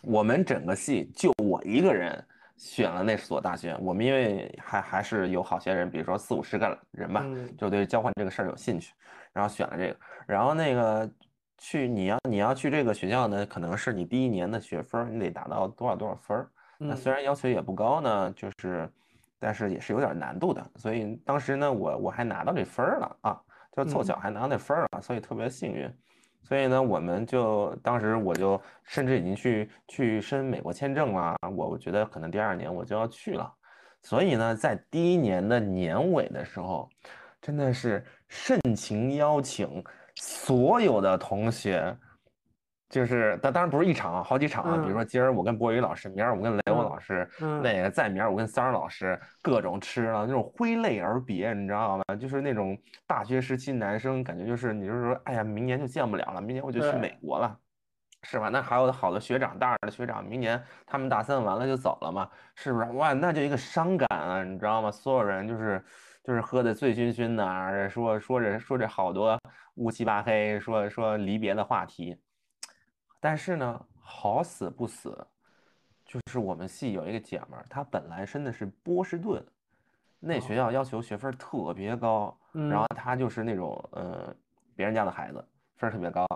[0.03, 2.23] 我们整个系就我一个人
[2.55, 3.75] 选了那所大学。
[3.81, 8.93] 我们因为还还是有好些人，比如说四五十个人吧，嗯就对交换这个事儿有兴趣，
[9.33, 9.97] 然后选了这个。
[10.27, 11.09] 然后那个
[11.57, 16.47] 去你要你要去这个学校呢，可能是你第一年的学分，你得达到多少多少分儿。
[16.77, 18.87] 那嗯虽然要求也不高呢，就是
[19.39, 20.63] 但是也是有点难度的。
[20.75, 23.41] 所以当时呢，我我还拿到这分儿了啊，
[23.75, 25.91] 就凑嗯巧还拿到那分儿了，所以特别幸运。
[26.43, 33.51] 所以呢，我们就当时我就甚至已经去去申美国签证了，我我觉得可能第二年我就要去了。
[34.01, 36.89] 所以呢，在第一年的年尾的时候，
[37.41, 39.81] 真的是盛情邀请
[40.15, 41.95] 所有的同学，
[42.93, 44.77] 就是当当然不是一场啊，好几场啊。
[44.77, 52.03] 比如嗯说今儿我跟博宇老师，明儿我跟雷欧嗯老师，嗯那个再明儿我跟三儿老师，各种吃了那种挥泪而别，你知道吗？
[52.15, 52.77] 就是那种
[53.07, 57.57] 大学时期男生感觉就是你就是说，哎呀，明年就见不了了，明年我就去美国了。
[58.25, 58.47] 是吧？
[58.47, 62.85] 那还有好的学长，大二的学长，明年他们大三完了就走了嘛，是不是？
[62.91, 64.89] 哇，那就一个伤感啊，你知道吗？
[64.89, 65.83] 所有人就是
[66.23, 69.37] 就是喝的醉醺醺的啊，说说着说着好多
[69.75, 72.17] 乌漆八黑，说说离别的话题。
[73.23, 75.17] 但是呢，好死不死，
[76.05, 79.41] 就是我们系有一个姐们儿，她本来申的是波士顿，
[80.19, 84.35] 那学校要求学分儿特别高，然后嗯她就是那种呃
[84.75, 85.35] 别人家的孩子，
[85.77, 86.27] 分儿特别高，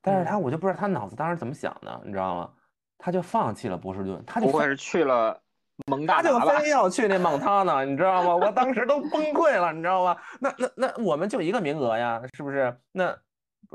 [0.00, 2.50] 但是嗯她我就不知道她脑子当时怎么想的，你知道吗？
[2.96, 5.38] 她就放弃了波士顿，她就非不会是去了
[5.86, 6.40] 蒙大他就？
[6.48, 8.34] 非要去那蒙塔呢，你知道吗？
[8.34, 10.16] 我当时都崩溃了，你知道吗？
[10.40, 12.74] 那那那我们就一个名额呀，是不是？
[12.90, 13.14] 那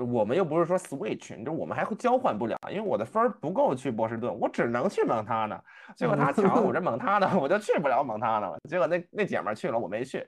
[0.06, 5.60] 我们又不是说 switch，你知道我们还会交换不了，因为我的分儿不够去波士顿，我只能去蒙他呢。
[5.96, 8.60] 结果他抢了我这蒙他呢，我就去不了蒙他呢了。
[8.70, 10.28] 结果那那姐们儿去了，我没去。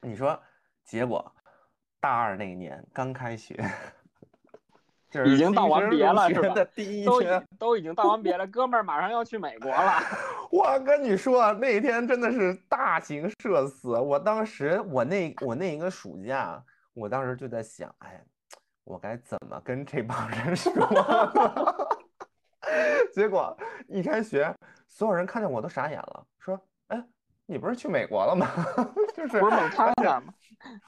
[0.00, 0.40] 你说，
[0.84, 1.32] 结果
[2.00, 3.56] 大二那一年刚开学，
[5.10, 7.44] 就是已经到完别了是的第一天。
[7.58, 10.00] 都已经到完别了，哥们儿马上要去美国了。
[10.52, 13.98] 我跟你说，那天真的是大型社死。
[13.98, 16.62] 我当时，我那我那一个暑假，
[16.94, 18.22] 我当时就在想，哎，
[18.86, 21.76] 我该怎么跟这帮人说呢？
[23.12, 23.56] 结果
[23.88, 24.54] 一开学，
[24.86, 26.58] 所有人看见我都傻眼了，说
[26.88, 27.04] ：“哎，
[27.46, 28.46] 你不是去美国了吗？”
[29.12, 30.32] 就是不是蒙塔拿吗？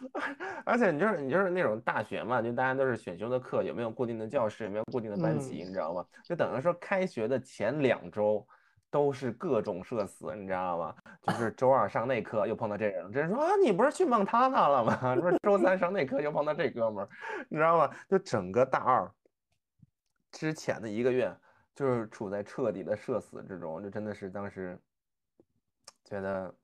[0.64, 6.06] 而且你就是你就是那种大学嘛，就大家都是选修的课，有没有固定的教室，有没有固定的班级，你知道吗？
[6.22, 8.46] 就等于说开学的前两周
[8.90, 10.94] 都是各种社死，你知道吗？
[11.22, 15.14] 就是周二上那课又碰到这人，这人说啊，你不是去蒙塔纳了吗？
[15.20, 17.08] 说周三上那课又碰到这哥们儿，
[17.48, 17.94] 你知道吗？
[18.08, 19.10] 就整个大二
[20.30, 21.34] 之前的一个月，
[21.74, 24.78] 就是处在彻底的社死之中，就真的是当时
[26.04, 26.54] 觉得。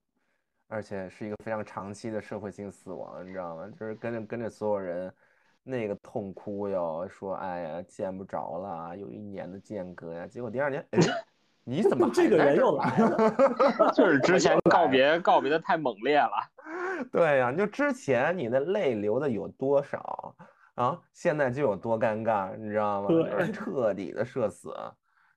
[0.67, 3.69] 而且是一个非常长期的社会性死亡，你知道吗？
[3.79, 5.15] 就是跟着跟着所有人
[5.63, 10.27] 那个痛哭哟，说哎呀见不着了，有一年的间隔呀。
[10.27, 10.85] 结果第二年，
[11.65, 13.93] 你怎么这个人又来来了？
[13.97, 16.33] 就是之前告别告别的太猛烈了。
[17.11, 20.35] 对呀、你就之前你的泪流的有多少
[20.75, 21.01] 啊？
[21.13, 23.09] 现在就有多尴尬，你知道吗？
[23.09, 24.75] 就是彻底的社死，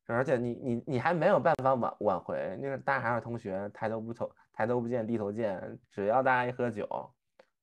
[0.05, 6.87] 而且你你你还没有办法挽挽回，那个大家还是同学，抬头不头抬头不见低头见，只要大家一喝酒，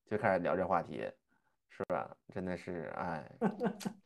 [0.06, 1.08] 就开始聊这话题，
[1.70, 2.08] 是吧？
[2.32, 3.24] 真的是，哎，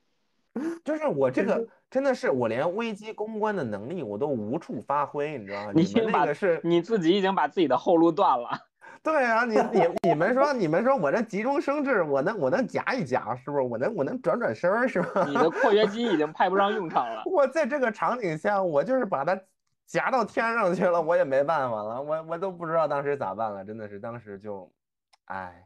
[0.84, 5.72] 就是我这个真的是我连危机公关的能力我都无处发挥，你知道吗？
[5.74, 8.50] 你你们那把个是你自己已经把自己的后路断了。
[9.00, 13.62] 对啊，你你你们说你们说我这急中生智，我能我能夹一夹，是不是？
[13.62, 15.24] 我能我能转转身儿，是吧？
[15.28, 17.22] 你的括约肌已经派不上用场 了。
[17.26, 19.40] 我在这个场景下，我就是把它
[19.86, 24.68] 夹到天上去了，我也没办法了，我我都不知道当时咋办了，真的是当时就，
[25.26, 25.64] 哎，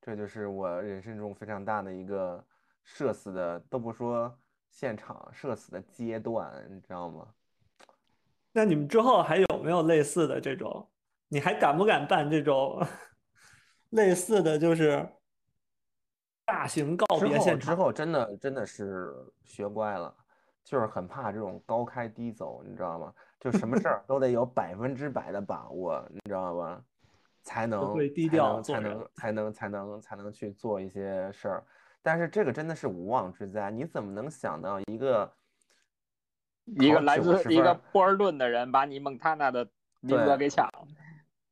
[0.00, 2.42] 这就是我人生中非常大的一个
[2.88, 4.34] 社死的，都不说
[4.70, 7.28] 现场社死的阶段，你知道吗？
[8.50, 10.88] 那你们之后还有没有类似的这种？
[11.28, 12.82] 你还敢不敢办这种
[13.90, 15.06] 类似的就是
[16.46, 17.74] 大型告别现场？
[17.74, 19.14] 之后真的真的是
[19.44, 20.12] 学乖了，
[20.64, 23.12] 就是很怕这种高开低走，你知道吗？
[23.38, 26.82] 就什么事儿都得有百分之百的把握，你知道吧？
[27.42, 31.64] 才能会低才能才调做人能才能才能才能去做一些事儿。
[32.02, 35.32] 但是这个真的是无妄之灾，你怎么能想到一个
[36.64, 39.68] 一个来自一个波尔顿的人把你蒙塔纳的
[40.00, 40.86] 名额给抢了。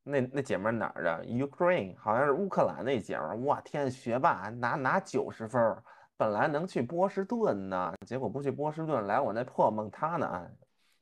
[0.02, 3.36] 那那姐们儿哪儿的？Ukraine，好像是乌克兰那姐们儿。
[3.38, 5.82] 哇天，学霸拿拿九十分儿，
[6.16, 10.48] 本来能去波士顿呢，结果不去波士顿，来我那破蒙塔纳。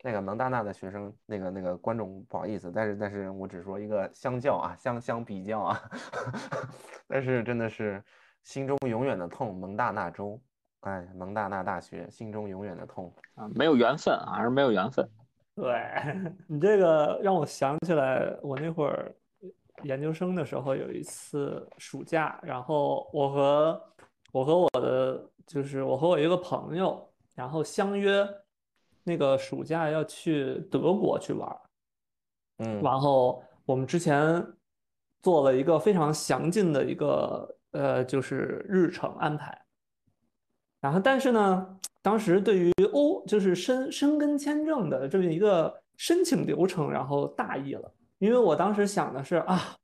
[0.02, 5.80] 那个蒙大纳的学生，那个那个观众不好意思，但是但是我只说一个相较啊，相相比较啊，
[7.08, 8.04] 但是真的是
[8.44, 10.40] 心中永远的痛，蒙大纳州，
[10.80, 13.12] 哎，蒙大纳大学，心中永远的痛。
[13.34, 15.08] 啊，没有缘分啊，还是没有缘分。
[15.56, 15.72] 对
[16.46, 19.14] 你这个让我想起来，我那会儿
[19.82, 23.82] 研究生的时候有一次暑假，然后我和
[24.32, 28.28] 我和我的就是我和我一个朋友，然后相约
[29.02, 31.60] 那个暑假要去德国去玩儿，
[32.58, 34.44] 嗯然后我们之前
[35.22, 39.60] 做了一个非常详尽的一个呃就是日程安排。
[40.80, 49.76] 然后，但是呢，当时对于欧就是申申根签证的这么一个申请流程，然后大意了，因为我当时想的是啊，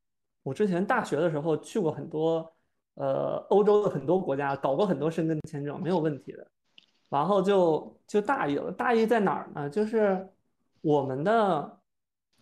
[0.43, 2.53] 我之前大学的时候去过很多
[2.97, 6.47] 呃欧洲的很多国家，搞过很多申根签证，没有问题的，
[7.09, 8.71] 然后就就大意了。
[8.71, 9.71] 大意在哪儿呢？
[9.71, 10.29] 就是
[10.83, 11.79] 我们的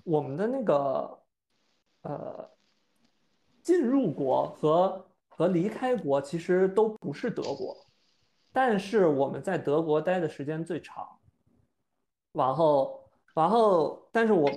[0.02, 1.18] 我们的那个
[2.02, 2.50] 呃
[3.62, 5.04] 进入国和
[5.38, 7.76] 和离开国其实都不是德国。
[8.52, 11.06] 但是我们在德国待的时间最长，
[12.32, 14.50] 然后，然后，但是我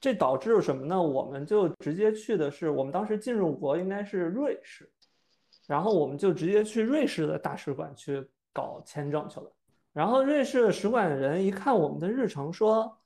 [0.00, 1.02] 这导致什么呢？
[1.02, 4.90] 我们就直接去的是我们当时进入国应该是瑞士，
[5.66, 9.52] 然后我们就直接去瑞士的大使馆去搞签证去了。
[9.92, 12.98] 然后瑞士使馆的人一看我们的日程说，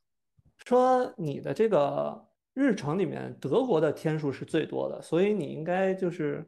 [0.67, 6.47] 说你的这个日程里面德国的天数是最多的，所以你应该就是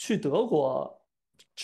[0.00, 0.96] 去德国。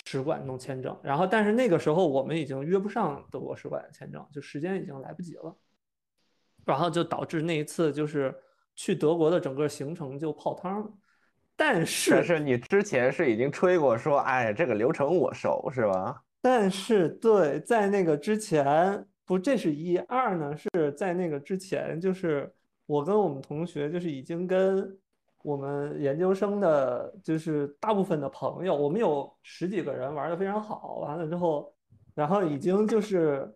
[0.04, 5.56] 使馆弄签证，然后但是那个时候我们已经约不上德国使馆的签证，就时间已经来不及了，
[6.66, 8.34] 然后就导致那一次就是
[8.74, 10.92] 去德国的整个行程就泡汤了。
[11.56, 16.22] 但是但是你之前是已经吹过说，哎，这个流程我熟是吧？
[16.42, 22.52] 但是对，在那个之前不，这是一二呢，是在那个之前，就是
[22.84, 24.98] 我跟我们同学就是已经跟。
[25.46, 30.96] 我们研究生的，就是大部分的朋友，我们有十几个人玩的非常好。
[30.96, 31.72] 完了之后，
[32.16, 33.48] 然后已经就是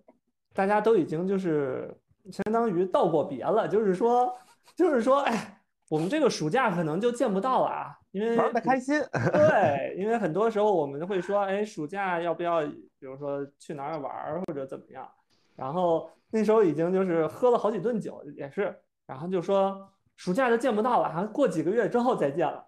[0.54, 1.92] 大家都已经就是
[2.30, 4.32] 相当于道过别了，就是说，
[4.76, 8.94] 就是说，哎，我们这个暑假可能就见不到了啊，因为玩的开心。
[9.32, 12.60] 对，因为很多时候我们会说，哎，暑假要不要，
[13.00, 15.10] 比如说去哪儿玩或者怎么样？
[15.56, 18.72] 然后那时候已经就是喝了好几顿酒，也是，
[19.08, 19.90] 然后就说。
[20.20, 22.62] 暑假就见不到了，还过几个月之后再见了。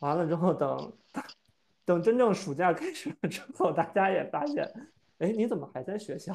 [0.00, 0.92] 完了之后，等
[1.86, 4.70] 等真正暑假开始了之后，大家也发现，
[5.16, 6.34] 哎，你怎么还在学校？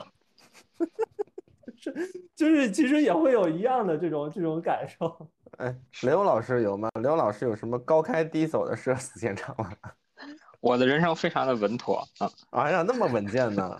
[1.77, 1.93] 是，
[2.35, 5.29] 就是其实也会有一样的这种这种感受。
[5.59, 6.89] 哎，刘老师有吗？
[6.99, 9.71] 刘老师有什么高开低走的社死现场吗？
[10.61, 12.27] 我的人生非常的稳妥啊！
[12.49, 13.77] 哎呀，那么稳健呢，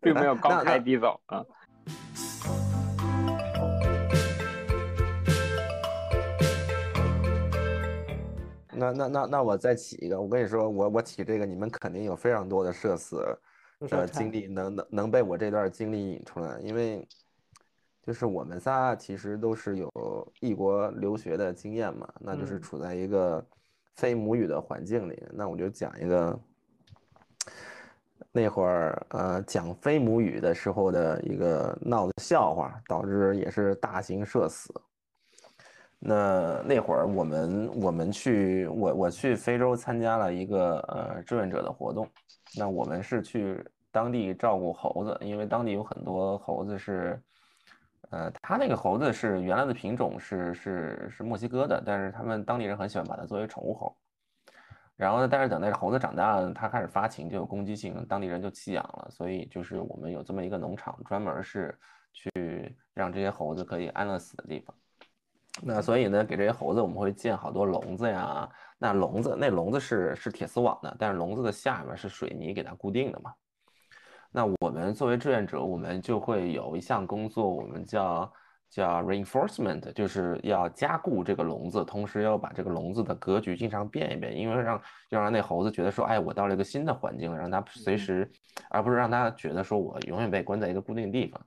[0.00, 1.44] 并没有高开低走啊。
[8.78, 13.22] 那那那那我再起一个，我跟你说，我我起这个，你们肯定有非常多的社死
[13.80, 17.06] 的经历，能能能被我这段经历引出来，因为
[18.02, 23.44] 就是我们仨其实都是有异国留学的经验嘛，那就是处在一个
[23.96, 26.38] 非母语的环境里，那我就讲一个
[28.30, 34.72] 那会儿呃讲非母语的时候的一个闹的笑话，导致也是大型社死。
[36.00, 42.08] 那那会儿我们我们去我我去非洲参加了一个呃志愿者的活动，
[42.56, 47.20] 那我们是去当地照顾猴子，因为当地有很多猴子是，
[48.10, 53.96] 呃，它那个猴子是原来的品种是是是墨西哥的，但是他们当地人很喜欢把它作为宠物猴。
[54.94, 61.76] 然后呢，但是等那个猴子长大了，它开始发情就有攻击性，当地人就弃养了，所以就是我们有这么一个农场，专门是
[62.12, 64.74] 去让这些猴子可以安乐死的地方。
[65.62, 68.48] 那所以呢，给这些猴子我们会建好多笼子呀，
[68.78, 73.32] 那笼子那笼子是是铁丝网的，但是笼子的下面是水泥给它固定的嘛。
[74.30, 78.32] 那我们作为志愿者，我们就会有一项工作，我们叫
[78.70, 88.30] 叫 reinforcement，就是要加固这个笼子，同时要把这个笼子的格局经常变一变，因为让要让那猴子觉得说，哎，我到了一个新的环境了，让它随时，
[88.68, 91.40] 而不是让它觉得说我永远被关在一个固定地方。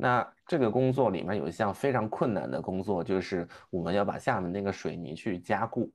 [0.00, 5.92] 那这个工作里面有一项非常困难的工作，就是我们要把下面那个水泥去加固。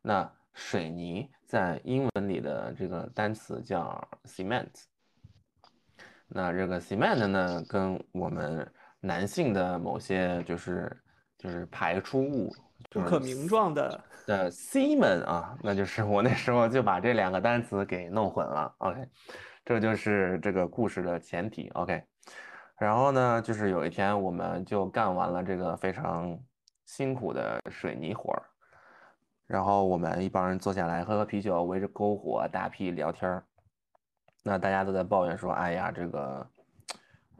[0.00, 4.68] 那水泥在英文里的这个单词叫 cement。
[6.28, 8.66] 那这个 cement 呢，跟我们
[9.00, 10.96] 男性的某些就是
[11.36, 12.54] 就是排出物
[12.88, 18.72] 不可名状的的 semen 啊，那就是我那时候就把这两个单词给弄混了。
[18.78, 19.08] OK，
[19.64, 21.68] 这就是这个故事的前提。
[21.70, 22.02] OK，
[22.80, 26.34] 然后呢，就是有一天我们就干完了这个非常
[26.86, 28.42] 辛苦的水泥活儿，
[29.46, 33.44] 然后我们一帮人坐下来喝喝啤酒，围着篝火打屁聊天儿。
[34.42, 36.50] 那大家都在抱怨说：“哎呀，这个，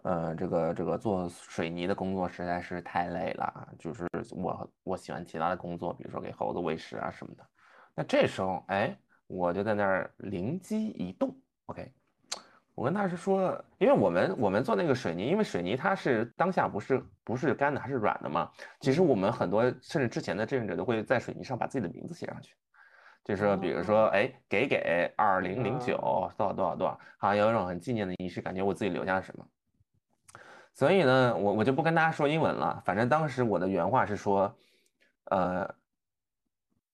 [0.03, 3.69] 呃，这个这个做水泥的工作实在是太累了。
[3.79, 7.47] 就是我我喜欢其他的工作，比如说给猴子喂食啊什么的。
[7.95, 8.95] 那这时候，哎，
[9.27, 11.35] 我就在那儿灵机一动
[11.65, 11.91] ，OK，
[12.75, 18.51] 我跟他是说，因为我们我们做那个水泥，因为水泥它是当下不是不是干的，还是软的嘛。
[18.81, 22.55] 其实我们很多甚至之前的志愿者都会在水泥上把自己的名字写上去。”
[23.23, 25.95] 就是说，比如说，哎，给给二零零九
[26.39, 29.47] 多少多少多少，好像有一种很纪念的仪式感觉，我自己留下了什么。
[30.73, 32.83] 所以呢，我我就不跟大家说英文了。
[32.85, 34.53] 反正当时我的原话是说，
[35.25, 35.69] 呃，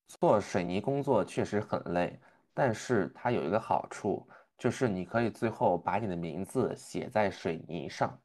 [0.09, 2.19] 做水泥工作确实很累，
[2.53, 4.27] 但是它有一个好处，
[4.59, 8.19] 就是你可以最后把你的名字写在水泥上，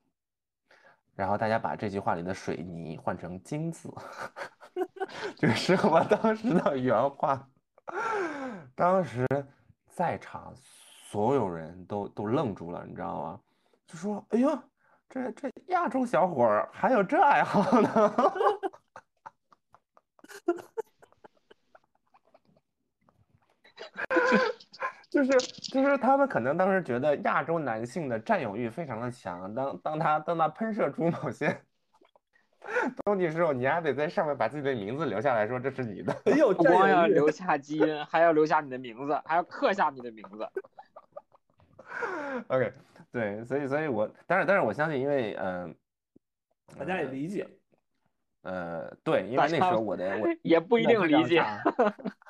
[1.16, 3.94] 然后大家把这句话里的水泥换成金字，
[5.38, 7.48] 就是 我当时的原话。
[8.76, 9.28] 当时
[9.88, 13.42] 在场所有人都都愣住了，你知道吗？
[13.86, 14.64] 就说：“哎呦，
[15.10, 17.90] 这这亚洲小伙儿还有这爱好呢！”
[25.12, 25.32] 就是
[25.72, 31.62] 就是他们可能当时觉得亚洲男性的占有欲非常的强，当当他当他喷射出某些。
[33.04, 36.16] 东西时候，你还得在上面把自己的名字留下来说这是你的。
[36.26, 40.48] 哎呦， 不光要留下基因，还要留下你的名字，还要刻下你的名字。
[42.48, 42.72] OK，
[43.12, 45.76] 对，所以，所以我，但是，但是我相信，因为，嗯，
[46.78, 47.48] 大家也理解。
[48.44, 51.44] 呃，对，因为那时候我的我也不一定理解。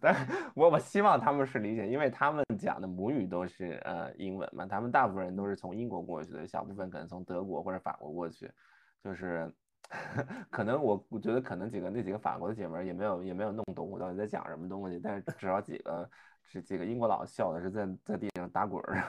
[0.00, 0.14] 但
[0.54, 8.50] 我我希望他们是理解，因为他们讲的母语都是呃英文嘛，他们大部分人都是从英国过去的，小部分可能从德国或者法国过去。
[9.02, 9.50] 就是
[10.50, 16.08] 可能我我觉得可能几个那几个法国的姐妹也没有也没有弄懂我到底在讲什么东西，但是至少几个
[16.42, 19.02] 是几个英国佬笑的是在在地上打滚儿，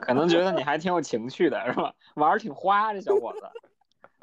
[0.00, 1.94] 可能觉得你还挺有情趣的是吧？
[2.16, 3.40] 玩儿挺花这小伙子，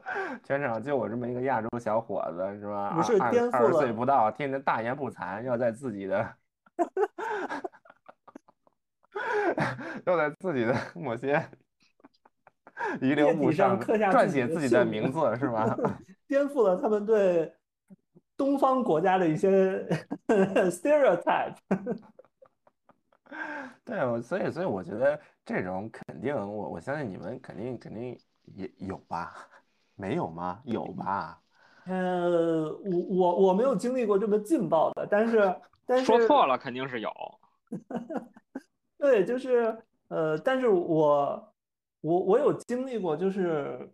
[0.43, 2.93] 全场就我这么一个亚洲小伙子是吧？
[2.95, 6.35] 不是颠覆二十岁不到，天天大言不惭，要在自己的
[10.05, 11.43] 要在自己的某些。
[13.01, 15.75] 遗留物上撰写自己的名字是吧？
[16.27, 17.53] 颠覆了他们对
[18.37, 19.85] 东方国家的一些
[20.27, 21.55] stereotype。
[23.83, 28.17] 对，所以所以我觉得这种肯定，我我相信你们肯定肯定
[28.55, 29.35] 也有吧？
[29.99, 30.61] 没有吗？
[30.63, 31.39] 有吧？
[31.85, 37.11] 呃，我我我没有经历过这么劲爆的，但是但是说错了肯定是有。
[38.97, 39.77] 对，就是
[40.07, 41.45] 呃，但是我。
[42.01, 43.91] 我我有经历过，就是，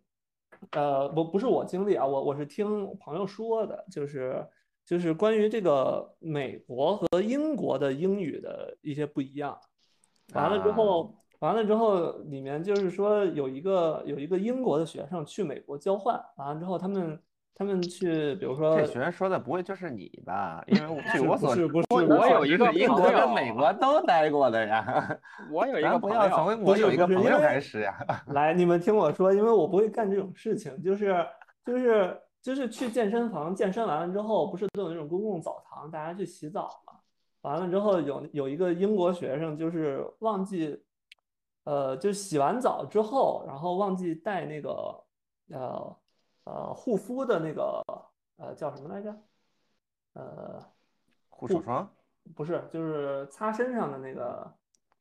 [0.74, 4.48] 呃，不不是我经历啊，我我是听朋友说的，就是
[4.86, 9.60] 就是关于这个美国和英国的英语的一些不一样。
[10.36, 17.20] 完了之后，完了之后，里面就是说有一个有一个英国的学生去美国交换，完了之后他们。
[17.58, 20.62] 他们去，比如说，这学生说的不会就是你吧？
[20.68, 25.18] 因为 据我所知，不是我有一个英国跟美国都待过的呀。
[25.50, 27.96] 我有 一个不要从我有一个朋友开始呀。
[28.28, 31.26] 来，你们听我说，因为我不会干这种事情，就是
[31.66, 36.92] 就是就是去健身房健身完了之后，不是都有那种公共澡堂，大家去洗澡嘛？
[37.44, 40.78] 完了之后，有有一个英国学生就是忘记，
[41.66, 45.04] 呃，就洗完澡之后，然后忘记带那个
[45.50, 45.96] 呃。
[46.48, 47.84] 呃，护肤的那个
[48.38, 49.12] 呃叫什么来着？
[50.14, 50.64] 呃，
[51.28, 51.92] 护手霜？
[52.36, 54.54] 不是，就是擦身上的那个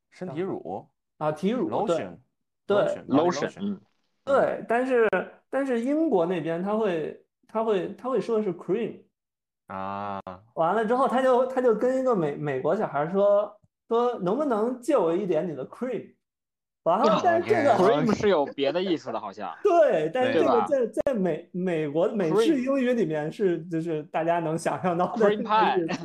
[0.09, 0.83] 身体乳
[1.19, 1.69] 啊，体乳。
[1.69, 2.17] lotion，
[2.65, 3.77] 对，lotion，
[4.23, 4.65] 对。
[4.67, 5.07] 但是
[5.47, 9.03] 但是英国那边他会他会他会说的是 cream，
[9.67, 10.19] 啊，
[10.55, 13.55] 完了之后，他就他就跟一个美美国小孩说
[13.87, 16.14] 说能不能借我一点你的 cream？
[16.85, 19.51] 完了，但是这个 cream 是有别的意思的，好像。
[19.63, 25.33] 对，但是这个在在美美国美式英语里面是就是大家能想象到的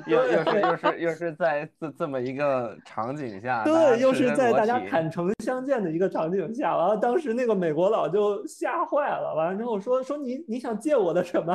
[0.07, 11.55] 又又是对又是又是在这这么一个场景下，对，又是在大家坦诚相见的一个场景下，完了，当时那个美国佬就吓坏了，完了之后说说你你想借我的什么？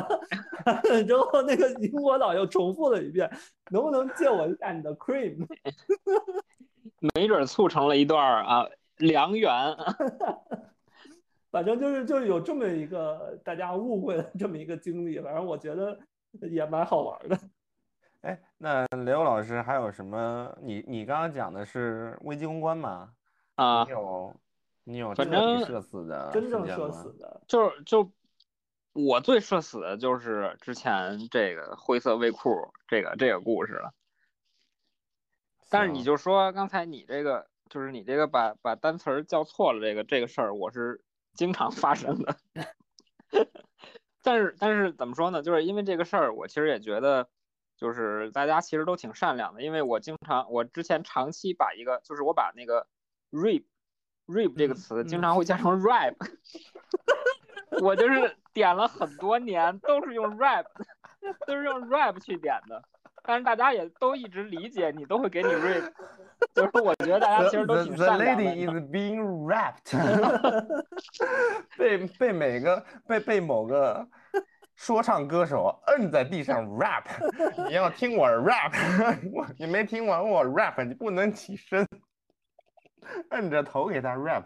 [1.04, 3.28] 之后那个英国佬又重复了一遍，
[3.72, 5.36] 能不能借我一下你的 cream？
[7.14, 8.64] 没准促成了一段儿啊
[8.98, 9.50] 良缘。
[11.50, 15.98] 反正就是就是有这么一个大家误会的这么一个经历，反正我觉得
[16.42, 17.38] 也蛮好玩的。
[18.22, 20.54] 哎，那雷欧老师还有什么？
[20.60, 23.12] 你你刚刚讲的是危机公关吗？
[23.54, 24.34] 啊你，有
[24.84, 28.10] 你有反正社死的真正社死的，就是就
[28.92, 33.94] 我最社死的就是之前这个灰色卫裤这个这个故事了。
[35.70, 41.02] 但是你就说刚才你这个，就是你这个把把单词儿叫错了这个这个事儿，我是
[41.34, 42.36] 经常 发生的。
[44.22, 45.42] 但是但是怎么说呢？
[45.42, 47.28] 就是因为这个事儿，我其实也觉得，
[47.76, 52.86] 就是大家其实都挺善良的，因为我经常我之前长期把一个，就是我把那个
[53.30, 53.64] rap
[54.26, 56.14] rap 这个嗯词经嗯常会加成 rap，
[57.82, 60.66] 我就是点了很多年都是用 rap，
[61.46, 62.82] 都是用 rap 去点的。
[63.26, 65.92] 但是大家也都一直理解你，都会给你 rap，
[66.54, 68.42] 就是我觉得大家其实都 the, 挺 the 善良的。
[68.44, 70.84] lady is being rapped，
[71.76, 74.06] 被被每个被被某个
[74.76, 77.04] 说唱歌手摁在地上 rap，
[77.68, 78.72] 你要听我 rap，
[79.32, 81.86] 我你没听完我 rap，你不能起身，
[83.30, 84.44] 摁着头给他 rap。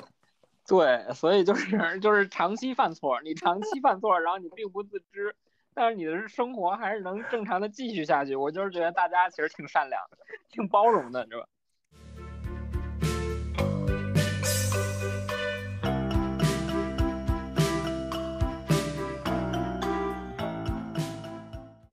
[0.66, 5.34] 对，所以就是就是长期犯错，你长期犯错，然后你并不自知，
[5.74, 8.34] 但是你的生活还是能正常的继续下去。
[8.34, 10.18] 我就是觉得大家其实挺善良的，
[10.50, 11.46] 挺包容的，是吧？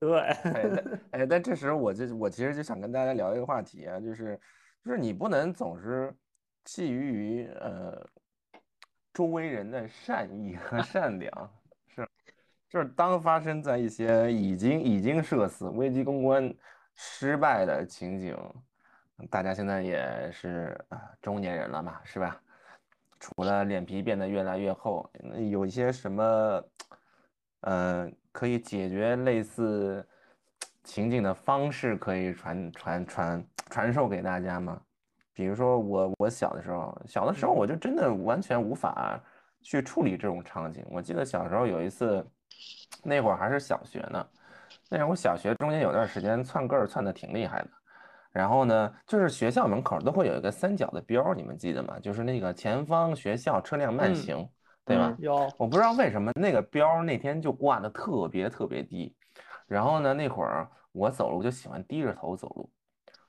[0.00, 4.40] 对，哎，但哎，但这时候我就我其实就想跟大家聊一个话题啊，就是
[4.84, 6.14] 就是你不能总是
[6.64, 8.04] 觊觎于呃
[9.12, 11.57] 周围人的善意和善良，是
[12.68, 16.54] 就是当发生在一些已经已经社死、危机公关
[16.94, 18.36] 失败的情景，
[19.30, 22.40] 大家现在也是啊中年人了嘛，是吧？
[23.18, 26.64] 除了脸皮变得越来越厚，嗯有一些什么，
[27.62, 30.06] 呃，可以解决类似
[30.84, 34.80] 情景的方式，可以传传传传授给大家吗？
[35.32, 39.20] 比如说我我小的时候，小的时候我就真的完全无法
[39.62, 40.84] 去处理这种场景。
[40.90, 42.24] 我记得小时候有一次，
[43.02, 44.26] 那会儿还是小学呢，
[44.88, 47.68] 那会儿我小学中间有段时间窜个儿窜的挺厉害的。
[48.30, 51.98] 然后呢，就是学校门口都会有一个三角的标，你们记得吗？
[51.98, 54.48] 就是那个前方学校车辆慢嗯行，
[54.84, 55.16] 对吧？
[55.18, 59.16] 有我不知道为什么那个标那天就挂的特别特别低，
[59.66, 62.70] 然后呢，那会儿我走路就喜欢低着头走路，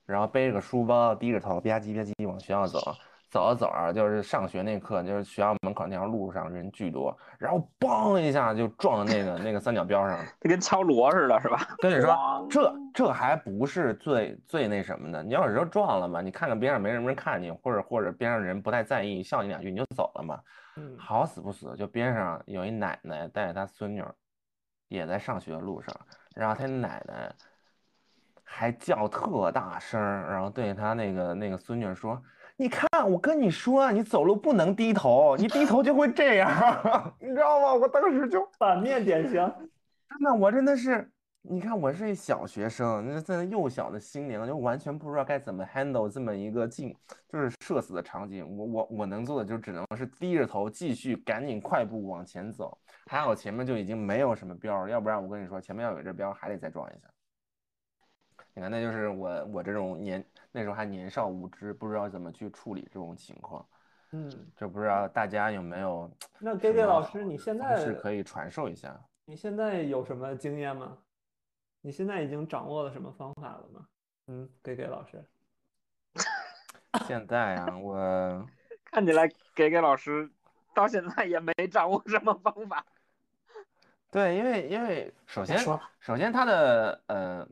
[0.05, 2.95] 然后背着个书包，低着头吧唧吧唧往学校走，
[3.29, 10.25] 走着走着就是上学那课，就是学校门口那条路上人巨多，然后梆一下就撞到那个那个三角标上了。
[10.41, 11.59] 就跟敲锣似的，是吧？
[11.79, 20.39] 跟你说，这这还不是最最那什么的，你要是说撞了嘛，你看看边上没什么人看你，或者或者边上人不太在意，笑你两句你就走了嘛。
[20.77, 24.15] 嗯好死不死，就边上有一奶奶带着她孙女儿，
[24.87, 25.95] 也在上学的路上，
[26.33, 27.31] 然后她奶奶
[28.43, 32.21] 还叫特大声，然后对她那个那个孙女说
[32.61, 36.51] ：“你看，我跟你说啊，你走路不能低头，你低头就会这样，
[37.17, 39.35] 你知道吗？”我当时就反面典型，
[40.09, 41.09] 真的，我真的是，
[41.41, 46.93] 你看，我是一小学生，那在幼小的心灵，就完全不知道该怎么 handle 这么一个境，
[47.29, 48.45] 就是社死的场景。
[48.57, 52.77] 我我我能做的就只能是低着头继续赶紧快步往前走。
[53.05, 57.07] 还好前面就已经没有什么标儿，要不然我跟你说，前面要有这标还得再撞一下。
[58.53, 60.21] 你看，那就是我我这种年
[60.51, 63.65] 那时候还年少无知，不知道怎么去处理这种情况。
[64.11, 68.99] 嗯，就不知道大家有没有那 Gay 么老师，你现在是可以传授一下？
[69.25, 70.97] 你现在有什么经验吗？
[71.81, 73.85] 你现在已经掌握了什么方法了吗？
[74.27, 75.23] 嗯，Gay Gay 老师，
[77.05, 78.47] 现在啊，我。
[78.91, 80.27] 看起来给给老师
[80.73, 82.83] 到现在也没掌握什么方法。
[84.09, 87.47] 对，因为因为首先说首先他的呃，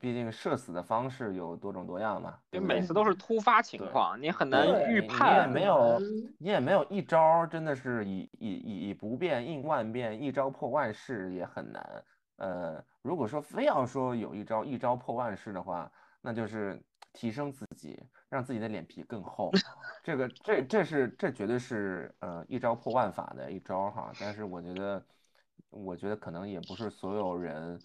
[0.00, 2.38] 毕竟社死的方式有多种多样嘛？
[2.50, 5.50] 就每次都是突发情况，你很难预判你也判。
[5.50, 12.04] 没有嗯你也没有一招儿真的是以以以以不变应万变，一招破万式也很难。
[12.36, 16.78] 呃，如果说非要说有一招一招破万式的话，那就是
[17.14, 19.50] 提升自己，让自己的脸皮更厚。
[20.04, 24.12] 这个这这是这绝对是呃一招破万法的一招哈。
[24.20, 25.02] 但是我觉得，
[25.70, 27.80] 我觉得可能也不是所有人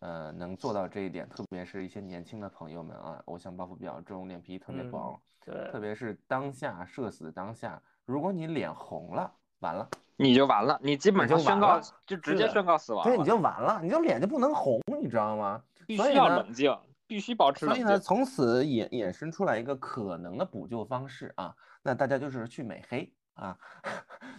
[0.00, 9.88] 呃能做到这一点，特别是一些年轻的朋友们啊，偶像包袱比较重，脸皮特别嗯薄，对特别是当下社死当下，如果你脸红了，完了。
[10.20, 15.62] 你就完了，你基本上宣告就直接宣告死亡对，你，就完了，你就脸就不能红，你知道吗？
[15.86, 18.00] 必须要所以呢冷静，必须保持冷所以呢，静。
[18.00, 23.56] 从此衍衍生出来一个可能的补救方式啊，那大家就是去美黑啊，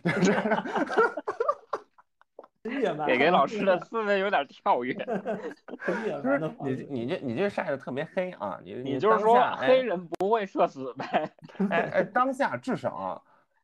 [0.03, 0.33] 就 是
[3.07, 4.93] 给给老师的思维有点跳跃，
[6.61, 11.05] 你式你这你这晒得特别黑啊，你你就是说当下黑人不会社死呗？
[11.69, 13.21] 哎哎哎，当下至少啊，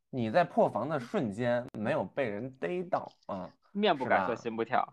[0.10, 4.88] 你在破防的瞬间没有被人逮到啊，面不改色心不跳。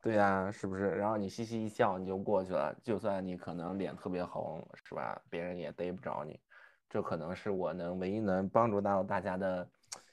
[0.00, 0.90] 对呀、是不是？
[0.96, 5.20] 然后你嘻嘻一笑你就过去了，就算你可能脸特别红，是吧？
[5.30, 6.40] 别人也逮不着你，
[6.88, 9.68] 这可能是我能唯一能帮助到大家的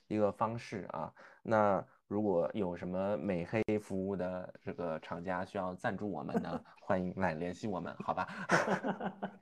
[0.08, 1.12] 一个方式啊。
[1.42, 8.28] 那如果有什么美黑服务的这个厂家需要赞助我们呢，欢迎来联系我们，好吧？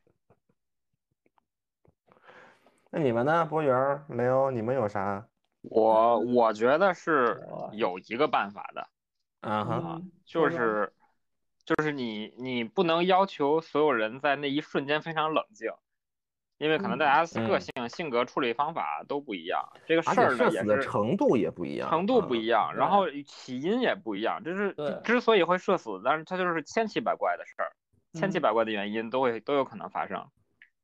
[2.91, 5.25] 那你们呢，博源儿、雷欧，你们有啥？
[5.61, 7.41] 我我觉得是
[7.71, 8.81] 有一个办法的，
[9.39, 10.91] 啊哈，嗯就是
[11.63, 15.71] 就是你你不能要求所有人在那一瞬间非常冷静，
[16.57, 22.69] 因为可能大家个嗯性、性格、处理方法都不一样，这个事儿的呢也是程度也不一样，程度不一样。
[22.69, 27.71] 样，然后起因也不一样，这是之所以会社死，但是它就是千奇百怪的事儿，
[28.13, 30.27] 千奇嗯百怪的原因都会都有可能发生。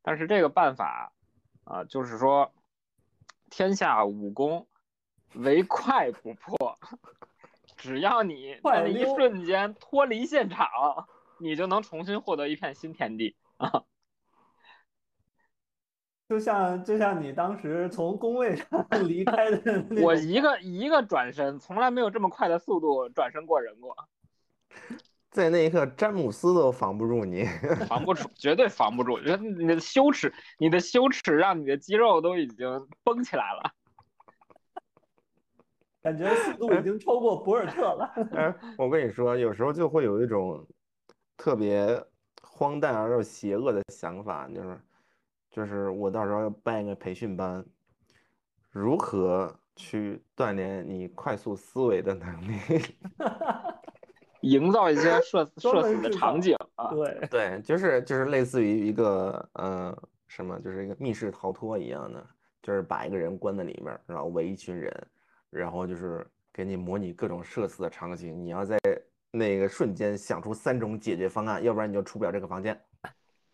[0.03, 1.11] 但是这个办法
[1.63, 2.53] 啊、就是说
[3.49, 4.67] 天下武功
[5.34, 6.78] 唯快不破，
[7.78, 10.67] 只要你快在那一瞬间脱离现场，
[11.39, 13.84] 你就能重新获得一片新天地啊！
[16.34, 18.65] 就像就像你当时从工位上
[19.07, 23.95] 离开的我一个一个转身，从来没有这么快的速度转身过人过。
[25.29, 27.43] 在那一刻，詹姆斯都防不住你。
[27.88, 29.19] 防不住，绝对防不住。
[29.19, 33.71] 你的羞耻，你的羞耻让你的肌肉都已经绷起来了。
[36.01, 38.11] 感觉速度已经超过博尔特了。
[38.36, 40.65] 哎，我跟你说，有时候就会有一种
[41.38, 42.03] 特别
[42.41, 44.79] 荒诞而又邪恶的想法，就是
[45.53, 47.63] 就是我到时候要办一个培训班，
[48.71, 52.57] 如何去锻炼你快速思维的能力？
[54.41, 56.89] 营造一些社专 社死的场景啊！
[56.89, 59.97] 对，对，就是就是类似于一个呃
[60.27, 62.27] 什么，就是一个密室逃脱一样的，
[62.61, 64.91] 就是把一个人关在里面，然后围一群人，
[65.51, 68.77] 然后就是给你模拟各种社死的场景，你要在
[69.31, 72.77] 那个瞬间想出三种解决方案，要不然你就出不了这个房间。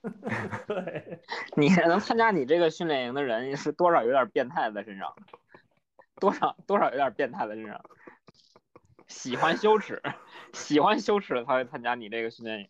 [0.67, 1.19] 对，
[1.55, 5.13] 你能参加你这个训练营的人是多少有点变态在身上，
[6.19, 7.81] 多少多少有点变态在身上，
[9.07, 10.01] 喜欢羞耻，
[10.53, 12.67] 喜欢羞耻的才会参加你这个训练营。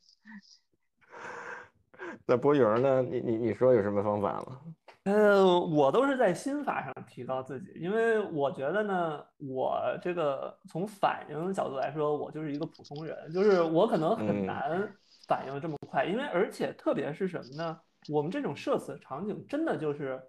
[2.26, 3.02] 那博宇儿呢？
[3.04, 4.60] 你你你说有什么方法吗？
[5.04, 14.94] 呃，我都是在心法上提高自己，因为我觉得呢，我这个从反应角度来说，我就是一个普通人，就是我可能很嗯难
[15.30, 17.80] 反应这么快，因为而且特别是什么呢？
[18.10, 20.22] 我们这种社死场景真的就是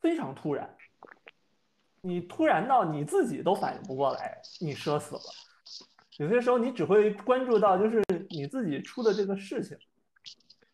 [0.00, 0.68] 非常突然，
[2.00, 5.22] 你突然到你自己都反应不过来，你社死了。
[6.16, 9.78] 有些时候你只会关注到就是你自己出的这个事情，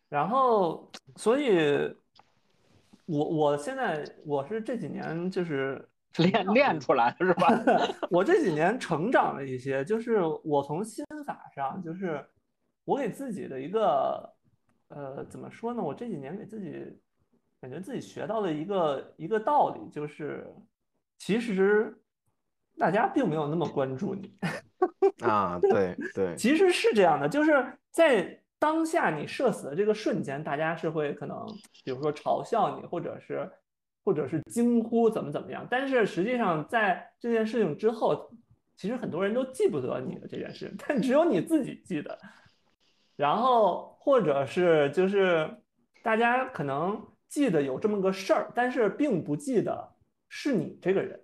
[0.09, 1.93] 然后所以。
[3.07, 5.85] 我我现在我是这几年就是
[6.17, 7.49] 练练出来的是吧？
[8.09, 12.25] 我这几年成长了一些，就是我从心法上，就是
[12.83, 14.33] 我给自己的一个
[14.89, 15.81] 呃怎么说呢？
[15.81, 16.85] 我这几年给自己
[17.59, 20.47] 感觉自己学到了一个一个道理，就是
[21.17, 21.95] 其实
[22.77, 24.35] 大家并没有那么关注你。
[25.21, 31.45] 啊，对对，其实是这样的，就是在当下你社死的这个瞬间，大家是会可能，
[31.83, 33.47] 比如说嘲笑你，或者是，
[34.03, 35.67] 或者是惊呼怎么怎么样。
[35.69, 38.31] 但是实际上，在这件事情之后，
[38.75, 42.17] 其实很多人都记不得你的这件事，但只有你自己记得。
[43.15, 45.49] 然后或者是就是
[46.03, 49.93] 大家可能记得有这么个事儿，但是并不记得
[50.29, 51.19] 是你这个人。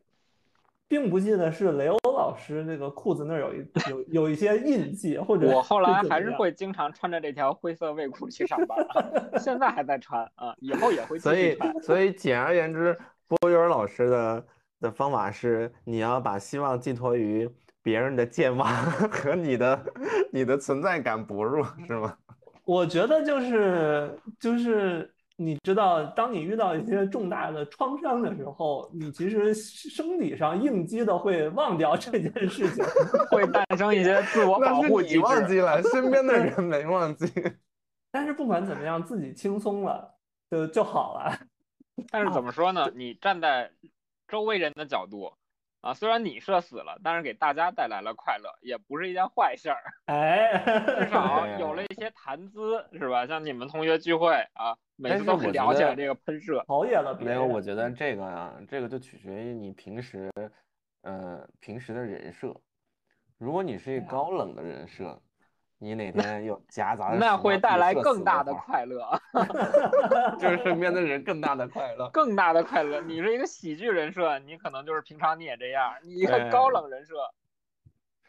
[0.90, 8.78] 并不记得是雷欧老师那个裤子那儿有一有有一些印记，或者我后来还是会经常穿着这条灰色卫裤去上班，
[9.38, 11.58] 现在还在穿啊，以后也会所以。
[11.82, 14.46] 所以简而言之，博宇儿老师的
[14.80, 17.54] 的方法是，你要把希望寄托于
[17.88, 18.68] 别人的健忘
[19.10, 19.82] 和你的
[20.30, 22.18] 你的存在感薄弱，是吗？
[22.66, 32.84] 我觉得就是就是你知道，当你遇到一些重大的创伤的时候，你其实生理上应激的会忘掉这件事情，
[33.32, 35.20] 会诞生一些自我保护你护机制。
[35.22, 37.32] 忘记了，身边的人没忘记。
[38.12, 40.14] 但是不管怎么样，自己轻松了
[40.52, 41.40] 就就好了。
[42.12, 42.92] 但是怎么说呢？
[42.94, 43.72] 你站在
[44.28, 45.32] 周围人的角度
[45.82, 49.78] 啊，虽然你社死了，但是给大家带来了快乐，也不是一件坏事儿。
[50.06, 50.64] 哎，
[51.00, 53.26] 至少有了一些谈资，是吧？
[53.28, 56.64] 像你们同学聚会啊，每次都聊起来这个喷射。
[56.68, 60.32] 陶冶了别没有，我觉得这个啊，这个就取决于你平时，
[61.04, 62.56] 呃，平时的人设。
[63.38, 65.22] 如果你是一高冷的人设，
[65.80, 69.08] 你哪天又夹杂那会带来更大死的快乐
[70.40, 72.10] 就是身边的人更大的快乐。
[72.10, 73.00] 更大的快乐。
[73.02, 77.16] 你是一个喜剧人设，你可能就是平常你也这样；你一个高冷人设，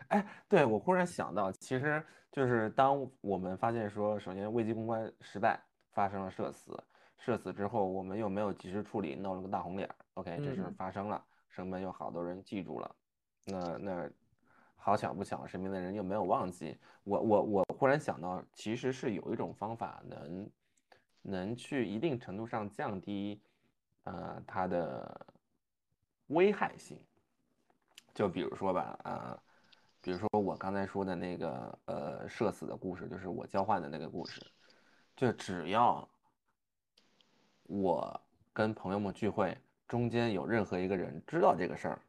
[0.09, 5.59] 哎，对，我忽然想到，其实就是当我们发现说，首先危机公关失败，
[5.93, 6.79] 发生了社死，
[7.19, 9.95] 社死之后我们又没有及时处理，闹了个大红脸儿。
[10.15, 12.95] OK，这事发生了，身边有好多人记住了，
[13.45, 14.11] 那那
[14.81, 16.79] 好巧不巧，身边的人又没有忘记。
[17.05, 20.51] 我我我忽然想到，其实是有一种方法能
[21.21, 23.39] 能去一定程度上降低
[24.05, 25.27] 呃它的
[26.29, 26.99] 危害性。
[28.15, 29.43] 就比如说吧，啊、
[30.01, 34.41] 比如说我刚才说的那个呃社死的故事，就是我交换的那个故事，
[35.15, 36.09] 就只要
[37.65, 38.21] 我
[38.53, 39.57] 跟朋友们聚会
[39.87, 42.01] 中间有任何一个人知道这个事儿，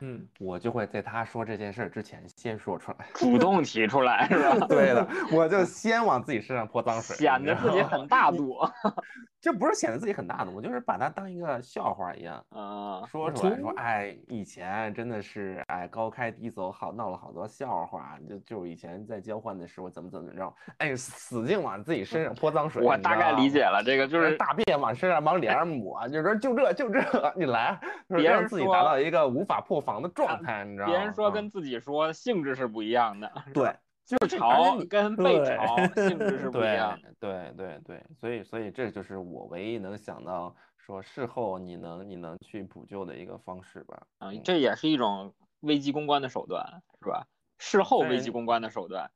[0.00, 3.06] 嗯，我就会在他说这件事儿之前先说出来。
[3.14, 4.66] 主动提出来，是吧？
[4.68, 8.58] 对的，我就先往自己身上泼脏水，显得自己很大度。
[9.40, 12.42] 这不是显得自己很大度，我就是把它当一个笑话一样。
[12.56, 22.82] 嗯，说出来说，从哎，以前真的是哎高开低走，好闹了好多笑话，就就以前在交换的时候怎么怎么着，哎，死劲往自己身上泼脏水。
[22.82, 27.02] 我大概理解了这个，就是大便往身上往脸上抹，就说就这就这，
[27.36, 27.78] 你来，
[28.08, 30.92] 别让自己达到一个无法破防的状态，你知道吗？
[30.92, 35.76] 别人说啊跟自己说性质是不一样的，对，就是而嘲且你跟被潮
[36.08, 37.14] 性质是不一样的。
[37.20, 44.06] 对对对，所以所以这就是我唯一能想到说事后你能你能去补救的一个方式吧。
[44.18, 47.26] 啊嗯，这也是一种危机公关的手段，是吧？
[47.58, 49.10] 事后危机公关的手段。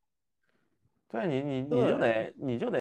[1.08, 2.80] 对你，你你就得你就得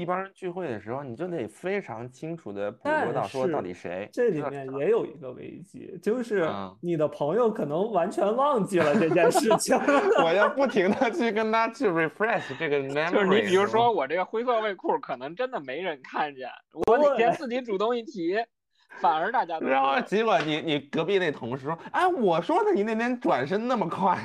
[0.00, 9.76] 一帮人聚会的时候，你就得非常清楚的捕捉到说到底谁这里面也有一个危机，就是嗯你的朋友可能完全忘记了这件事情。
[10.24, 13.10] 我要不停的去跟他去 refresh 这个 memory。
[13.12, 16.48] 就是你比如说我这个灰色卫裤，可能真的没人看见，
[16.86, 18.36] 我哪天自己主动一提，
[19.00, 24.18] 反而大家都知然后结果你你隔壁那同事说，哎，我说的你那天转身那么快，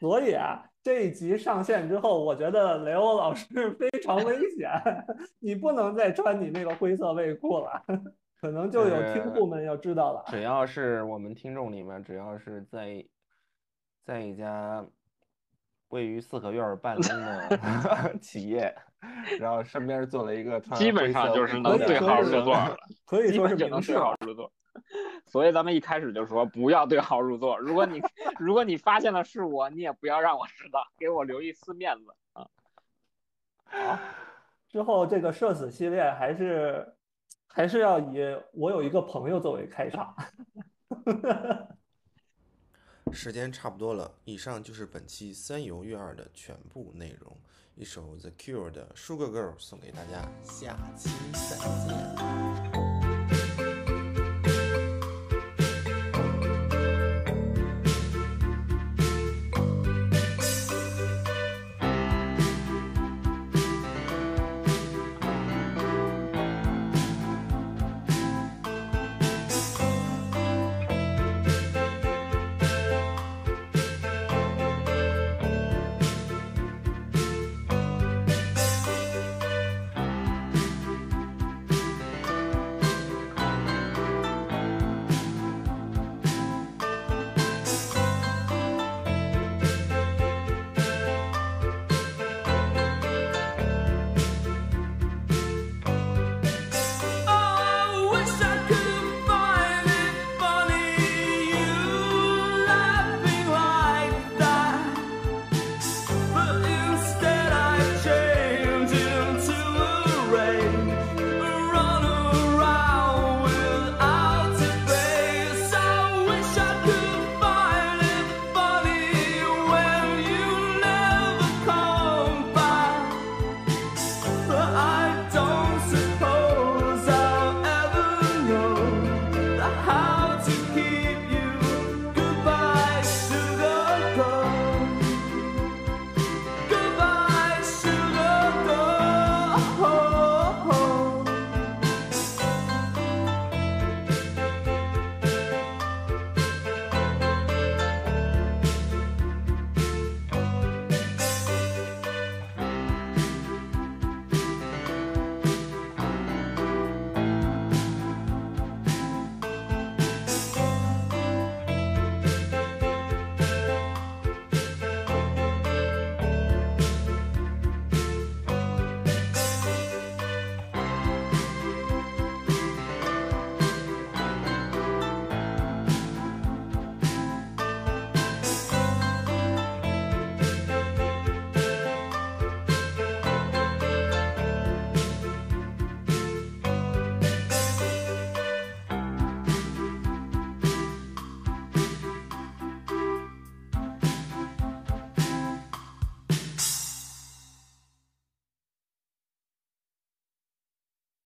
[0.00, 4.70] 所以啊，这一集上线之后，我觉得雷欧老师 非常危险，
[5.38, 7.82] 你不能再穿你那个灰色卫裤了，
[8.40, 10.24] 可能就有听户们要知道了。
[10.28, 13.04] 只要是我们听众里面，只要是在
[14.04, 14.86] 在一家
[15.88, 18.74] 位于四合院儿办公的 企业，
[19.40, 23.98] 然后身边做了一个穿基本上就是能对号入座了，可以说是明示了。
[23.98, 24.50] 对号入座。
[25.26, 27.58] 所以咱们一开始就说不要对号入座。
[27.58, 28.00] 如果你
[28.38, 32.46] 如果你发现了是我，你也不要让我知道，给我留一丝面子啊。
[33.64, 33.98] 好
[34.68, 36.94] 之后这个社死系列还是
[37.46, 38.18] 还是要以
[38.52, 40.14] 我有一个朋友作为开场。
[43.10, 47.34] 时间差不多了，以上就是本期三游月二的全部内容。
[47.74, 51.56] 一首 The Cure 的《Sugar Girl》送给大家，下期再
[51.86, 52.87] 见。